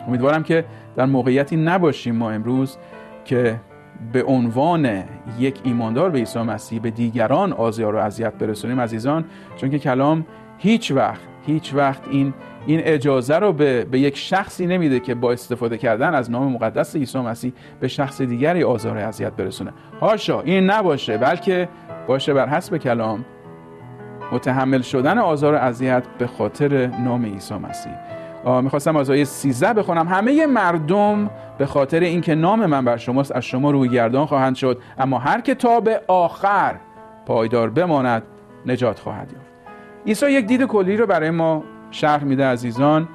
امیدوارم 0.07 0.43
که 0.43 0.65
در 0.99 1.05
موقعیتی 1.05 1.57
نباشیم 1.57 2.15
ما 2.15 2.31
امروز 2.31 2.77
که 3.25 3.59
به 4.13 4.23
عنوان 4.23 5.03
یک 5.39 5.59
ایماندار 5.63 6.09
به 6.09 6.17
عیسی 6.17 6.39
مسیح 6.39 6.81
به 6.81 6.91
دیگران 6.91 7.53
آزار 7.53 7.95
و 7.95 7.97
اذیت 7.97 8.33
برسونیم 8.33 8.79
عزیزان 8.79 9.25
چون 9.57 9.69
که 9.69 9.79
کلام 9.79 10.25
هیچ 10.57 10.91
وقت 10.91 11.21
هیچ 11.45 11.73
وقت 11.73 12.01
این 12.11 12.33
این 12.65 12.81
اجازه 12.83 13.35
رو 13.35 13.53
به, 13.53 13.85
به 13.85 13.99
یک 13.99 14.17
شخصی 14.17 14.67
نمیده 14.67 14.99
که 14.99 15.15
با 15.15 15.31
استفاده 15.31 15.77
کردن 15.77 16.13
از 16.13 16.31
نام 16.31 16.51
مقدس 16.51 16.95
عیسی 16.95 17.19
مسیح 17.19 17.53
به 17.79 17.87
شخص 17.87 18.21
دیگری 18.21 18.63
آزار 18.63 18.97
و 18.97 18.99
اذیت 18.99 19.33
برسونه. 19.33 19.73
هاشا 20.01 20.41
این 20.41 20.69
نباشه 20.69 21.17
بلکه 21.17 21.69
باشه 22.07 22.33
بر 22.33 22.47
حسب 22.47 22.77
کلام 22.77 23.25
متحمل 24.31 24.81
شدن 24.81 25.17
آزار 25.17 25.53
و 25.53 25.57
اذیت 25.57 26.03
به 26.17 26.27
خاطر 26.27 26.87
نام 26.87 27.25
عیسی 27.25 27.53
مسیح. 27.53 28.18
می‌خواستم 28.45 28.95
از 28.95 29.09
آیه 29.09 29.23
13 29.23 29.73
بخونم. 29.73 30.07
همه 30.07 30.45
مردم 30.45 31.29
به 31.57 31.65
خاطر 31.65 31.99
اینکه 31.99 32.35
نام 32.35 32.65
من 32.65 32.85
بر 32.85 32.97
شماست 32.97 33.35
از 33.35 33.45
شما 33.45 33.71
روی 33.71 33.89
گردان 33.89 34.25
خواهند 34.25 34.55
شد. 34.55 34.81
اما 34.97 35.19
هر 35.19 35.41
که 35.41 35.55
تا 35.55 35.79
به 35.79 36.01
آخر 36.07 36.75
پایدار 37.25 37.69
بماند 37.69 38.23
نجات 38.65 38.99
خواهد 38.99 39.31
یافت. 39.31 39.49
عیسی 40.07 40.31
یک 40.31 40.45
دید 40.45 40.63
کلی 40.63 40.97
رو 40.97 41.05
برای 41.05 41.29
ما 41.29 41.63
شرح 41.91 42.23
میده 42.23 42.45
عزیزان 42.45 43.07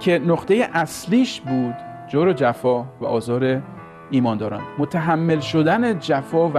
که 0.00 0.18
نقطه 0.18 0.68
اصلیش 0.72 1.40
بود 1.40 1.74
جور 2.08 2.28
و 2.28 2.32
جفا 2.32 2.84
و 3.00 3.06
آزار 3.06 3.62
ایمانداران. 4.10 4.62
متحمل 4.78 5.40
شدن 5.40 5.98
جفا 5.98 6.48
و 6.48 6.58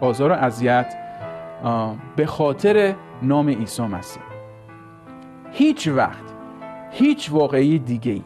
آزار 0.00 0.32
و 0.32 0.34
اذیت 0.34 0.94
به 2.16 2.26
خاطر 2.26 2.94
نام 3.22 3.48
عیسی 3.48 3.82
مسیح. 3.82 4.22
هیچ 5.52 5.88
وقت 5.88 6.37
هیچ 6.90 7.32
واقعی 7.32 7.78
دیگه 7.78 8.12
ای 8.12 8.22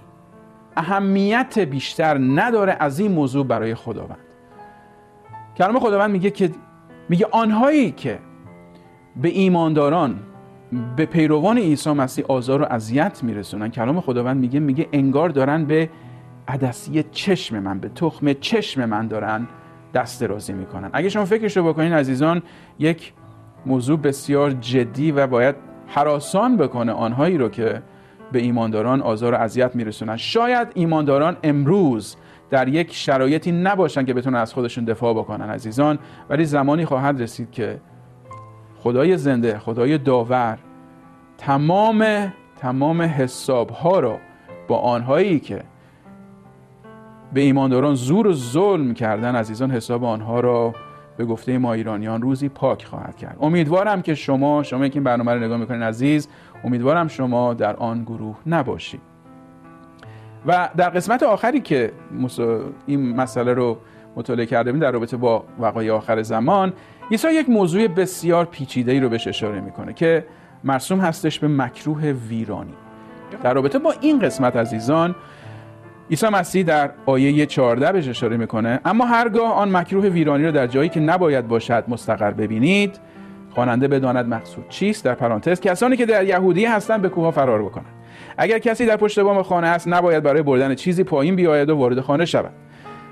اهمیت 0.76 1.58
بیشتر 1.58 2.18
نداره 2.18 2.76
از 2.80 3.00
این 3.00 3.12
موضوع 3.12 3.46
برای 3.46 3.74
خداوند. 3.74 4.18
کلام 5.56 5.78
خداوند 5.78 6.10
میگه 6.10 6.30
که 6.30 6.50
میگه 7.08 7.26
آنهایی 7.30 7.90
که 7.90 8.18
به 9.16 9.28
ایمانداران 9.28 10.20
به 10.96 11.06
پیروان 11.06 11.58
عیسی 11.58 11.90
مسیح 11.90 12.24
آزار 12.28 12.62
و 12.62 12.66
اذیت 12.70 13.24
میرسونن 13.24 13.70
کلام 13.70 14.00
خداوند 14.00 14.40
میگه 14.40 14.60
میگه 14.60 14.88
انگار 14.92 15.28
دارن 15.28 15.64
به 15.64 15.90
عدسی 16.48 17.04
چشم 17.10 17.58
من 17.58 17.78
به 17.78 17.88
تخم 17.88 18.32
چشم 18.32 18.84
من 18.84 19.06
دارن 19.06 19.48
دست 19.94 20.20
درازی 20.20 20.52
می‌کنن. 20.52 20.90
اگه 20.92 21.08
شما 21.08 21.24
فکرش 21.24 21.56
رو 21.56 21.68
بکنین 21.68 21.92
عزیزان 21.92 22.42
یک 22.78 23.12
موضوع 23.66 23.98
بسیار 23.98 24.50
جدی 24.50 25.12
و 25.12 25.26
باید 25.26 25.54
حراسان 25.86 26.56
بکنه 26.56 26.92
آنهایی 26.92 27.38
رو 27.38 27.48
که 27.48 27.82
به 28.32 28.38
ایمانداران 28.38 29.02
آزار 29.02 29.34
و 29.34 29.36
اذیت 29.36 29.76
میرسونن. 29.76 30.16
شاید 30.16 30.68
ایمانداران 30.74 31.36
امروز 31.42 32.16
در 32.50 32.68
یک 32.68 32.94
شرایطی 32.94 33.52
نباشن 33.52 34.04
که 34.04 34.14
بتونن 34.14 34.36
از 34.36 34.54
خودشون 34.54 34.84
دفاع 34.84 35.14
بکنن 35.14 35.50
عزیزان 35.50 35.98
ولی 36.30 36.44
زمانی 36.44 36.84
خواهد 36.84 37.22
رسید 37.22 37.50
که 37.50 37.80
خدای 38.78 39.16
زنده 39.16 39.58
خدای 39.58 39.98
داور 39.98 40.58
تمام 41.38 42.32
تمام 42.56 43.02
حساب 43.02 43.70
ها 43.70 44.00
رو 44.00 44.18
با 44.68 44.78
آنهایی 44.78 45.40
که 45.40 45.64
به 47.32 47.40
ایمانداران 47.40 47.94
زور 47.94 48.26
و 48.26 48.32
ظلم 48.32 48.94
کردن 48.94 49.36
عزیزان 49.36 49.70
حساب 49.70 50.04
آنها 50.04 50.40
را 50.40 50.74
به 51.16 51.24
گفته 51.24 51.58
ما 51.58 51.72
ایرانیان 51.72 52.22
روزی 52.22 52.48
پاک 52.48 52.84
خواهد 52.84 53.16
کرد. 53.16 53.36
امیدوارم 53.40 54.02
که 54.02 54.14
شما 54.14 54.62
شما 54.62 54.88
که 54.88 54.94
این 54.94 55.04
برنامه 55.04 55.34
رو 55.34 55.40
نگاه 55.40 55.58
می‌کنین 55.58 55.82
عزیز 55.82 56.28
امیدوارم 56.64 57.08
شما 57.08 57.54
در 57.54 57.76
آن 57.76 58.02
گروه 58.02 58.36
نباشید. 58.46 59.00
و 60.46 60.68
در 60.76 60.90
قسمت 60.90 61.22
آخری 61.22 61.60
که 61.60 61.92
این 62.86 63.16
مسئله 63.16 63.54
رو 63.54 63.78
مطالعه 64.16 64.46
کرده 64.46 64.72
در 64.72 64.90
رابطه 64.90 65.16
با 65.16 65.44
وقایع 65.58 65.92
آخر 65.92 66.22
زمان 66.22 66.72
عیسی 67.10 67.28
یک 67.28 67.50
موضوع 67.50 67.88
بسیار 67.88 68.44
پیچیده 68.44 68.92
ای 68.92 69.00
رو 69.00 69.08
بهش 69.08 69.28
اشاره 69.28 69.60
می‌کنه 69.60 69.92
که 69.92 70.26
مرسوم 70.64 71.00
هستش 71.00 71.38
به 71.38 71.48
مکروه 71.48 72.02
ویرانی. 72.02 72.74
در 73.42 73.54
رابطه 73.54 73.78
با 73.78 73.94
این 74.00 74.18
قسمت 74.18 74.56
عزیزان 74.56 75.14
عیسی 76.12 76.26
مسیح 76.28 76.62
در 76.62 76.90
آیه 77.06 77.46
14 77.46 77.92
بهش 77.92 78.08
اشاره 78.08 78.36
می‌کنه. 78.36 78.80
اما 78.84 79.04
هرگاه 79.04 79.52
آن 79.52 79.76
مکروه 79.76 80.08
ویرانی 80.08 80.44
رو 80.44 80.52
در 80.52 80.66
جایی 80.66 80.88
که 80.88 81.00
نباید 81.00 81.48
باشد 81.48 81.84
مستقر 81.88 82.30
ببینید 82.30 83.00
خواننده 83.50 83.88
بداند 83.88 84.26
مقصود 84.26 84.68
چیست؟ 84.68 85.04
در 85.04 85.14
پرانتز 85.14 85.60
کسانی 85.60 85.96
که 85.96 86.06
در 86.06 86.24
یهودی 86.24 86.64
هستند 86.64 87.02
به 87.02 87.08
کوه 87.08 87.30
فرار 87.30 87.62
بکنند. 87.62 87.94
اگر 88.38 88.58
کسی 88.58 88.86
در 88.86 88.96
پشت 88.96 89.20
بام 89.20 89.42
خانه 89.42 89.66
است 89.66 89.88
نباید 89.88 90.22
برای 90.22 90.42
بردن 90.42 90.74
چیزی 90.74 91.04
پایین 91.04 91.36
بیاید 91.36 91.70
و 91.70 91.76
وارد 91.76 92.00
خانه 92.00 92.24
شود. 92.24 92.52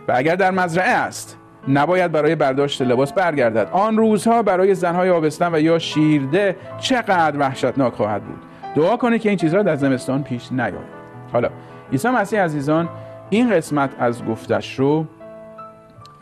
و 0.08 0.12
اگر 0.16 0.36
در 0.36 0.50
مزرعه 0.50 0.90
است 0.90 1.38
نباید 1.68 2.12
برای 2.12 2.34
برداشت 2.34 2.82
لباس 2.82 3.12
برگردد. 3.12 3.68
آن 3.72 3.96
روزها 3.96 4.42
برای 4.42 4.74
زنهای 4.74 5.10
آبستن 5.10 5.54
و 5.54 5.60
یا 5.60 5.78
شیرده 5.78 6.56
چقدر 6.80 7.38
وحشتناک 7.38 7.92
خواهد 7.92 8.22
بود. 8.22 8.38
دعا 8.76 8.96
کنید 8.96 9.20
که 9.20 9.28
این 9.28 9.38
چیزها 9.38 9.62
در 9.62 9.76
زمستان 9.76 10.22
پیش 10.22 10.52
نیاید. 10.52 10.99
حالا 11.32 11.50
عیسی 11.92 12.08
مسیح 12.08 12.40
عزیزان 12.40 12.88
این 13.30 13.50
قسمت 13.50 13.90
از 13.98 14.24
گفتش 14.24 14.78
رو 14.78 15.06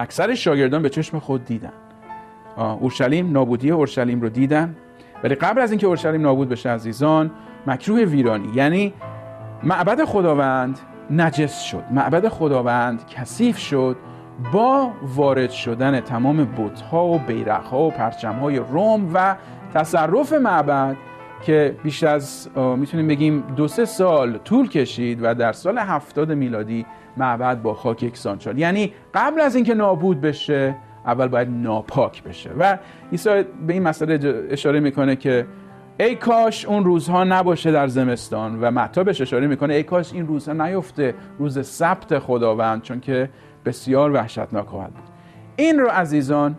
اکثر 0.01 0.35
شاگردان 0.35 0.83
به 0.83 0.89
چشم 0.89 1.19
خود 1.19 1.45
دیدن. 1.45 1.73
اورشلیم 2.57 3.33
نابودی 3.33 3.71
اورشلیم 3.71 4.21
رو 4.21 4.29
دیدن. 4.29 4.77
ولی 5.25 5.35
قبل 5.35 5.61
از 5.61 5.71
اینکه 5.71 5.87
اورشلیم 5.87 6.23
نابود 6.23 6.49
بشه 6.49 6.71
عزیزان 6.71 7.31
مکروه 7.67 8.05
ویرانی 8.05 8.49
یعنی 8.55 8.93
معبد 9.63 10.05
خداوند 10.05 10.79
نجس 11.11 11.63
شد. 11.63 11.85
معبد 11.91 12.29
خداوند 12.29 13.07
کثیف 13.07 13.59
شد. 13.59 13.97
با 14.53 14.91
وارد 15.03 15.51
شدن 15.51 16.01
تمام 16.01 16.45
بتها 16.45 17.07
و 17.07 17.19
بیرقها 17.19 17.83
و 17.83 17.91
پرچمهای 17.91 18.59
روم 18.59 19.11
و 19.15 19.37
تصرف 19.75 20.33
معبد 20.33 20.97
که 21.43 21.77
بیش 21.83 22.05
از 22.05 22.49
می‌تونیم 22.57 23.09
بگیم 23.09 23.45
دو 23.57 23.69
سه 23.69 23.85
سال 23.85 24.39
طول 24.39 24.69
کشید 24.69 25.19
و 25.23 25.35
در 25.35 25.53
سال 25.53 25.79
هفتاد 25.79 26.33
میلادی 26.33 26.87
معبد 27.17 27.63
با 27.63 27.75
خاک 27.75 28.03
یکسان 28.03 28.39
شد. 28.39 28.59
یعنی 28.59 28.93
قبل 29.15 29.41
از 29.41 29.55
اینکه 29.55 29.75
نابود 29.75 30.21
بشه 30.21 30.77
اول 31.07 31.29
باید 31.29 31.49
ناپاک 31.51 32.23
بشه. 32.23 32.51
و 32.59 32.79
عیسی 33.13 33.43
به 33.67 33.73
این 33.73 33.83
مسئله 33.83 34.47
اشاره 34.51 34.81
می‌کنه 34.81 35.17
که 35.17 35.47
ای 36.01 36.15
کاش 36.15 36.65
اون 36.65 36.85
روزها 36.85 37.25
نباشه 37.25 37.73
در 37.73 37.87
زمستان. 37.87 38.61
و 38.61 38.71
متا 38.71 39.05
بهش 39.05 39.21
اشاره 39.21 39.47
می‌کنه 39.47 39.75
ای 39.75 39.83
کاش 39.83 40.13
این 40.13 40.27
روزها 40.27 40.67
نیفته 40.67 41.15
روز 41.39 41.67
سبت 41.67 42.19
خداوند 42.19 42.83
چون 42.83 43.01
که 43.01 43.31
بسیار 43.65 44.13
وحشتناک 44.13 44.67
خواهد 44.67 44.91
بود. 44.91 45.05
این 45.57 45.79
رو 45.79 45.89
عزیزان 45.89 46.57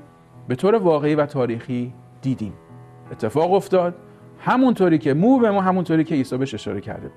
به 0.48 0.56
طور 0.56 0.76
واقعی 0.76 1.16
و 1.16 1.26
تاریخی 1.26 1.94
دیدیم. 2.22 2.54
اتفاق 3.12 3.54
افتاد. 3.54 3.96
همونطوری 4.42 4.98
که 4.98 5.14
مو 5.14 5.40
به 5.40 5.52
مو 5.52 5.60
همونطوری 5.60 6.04
که 6.04 6.16
عیسی 6.16 6.38
بهش 6.38 6.54
اشاره 6.54 6.82
کرده 6.82 7.12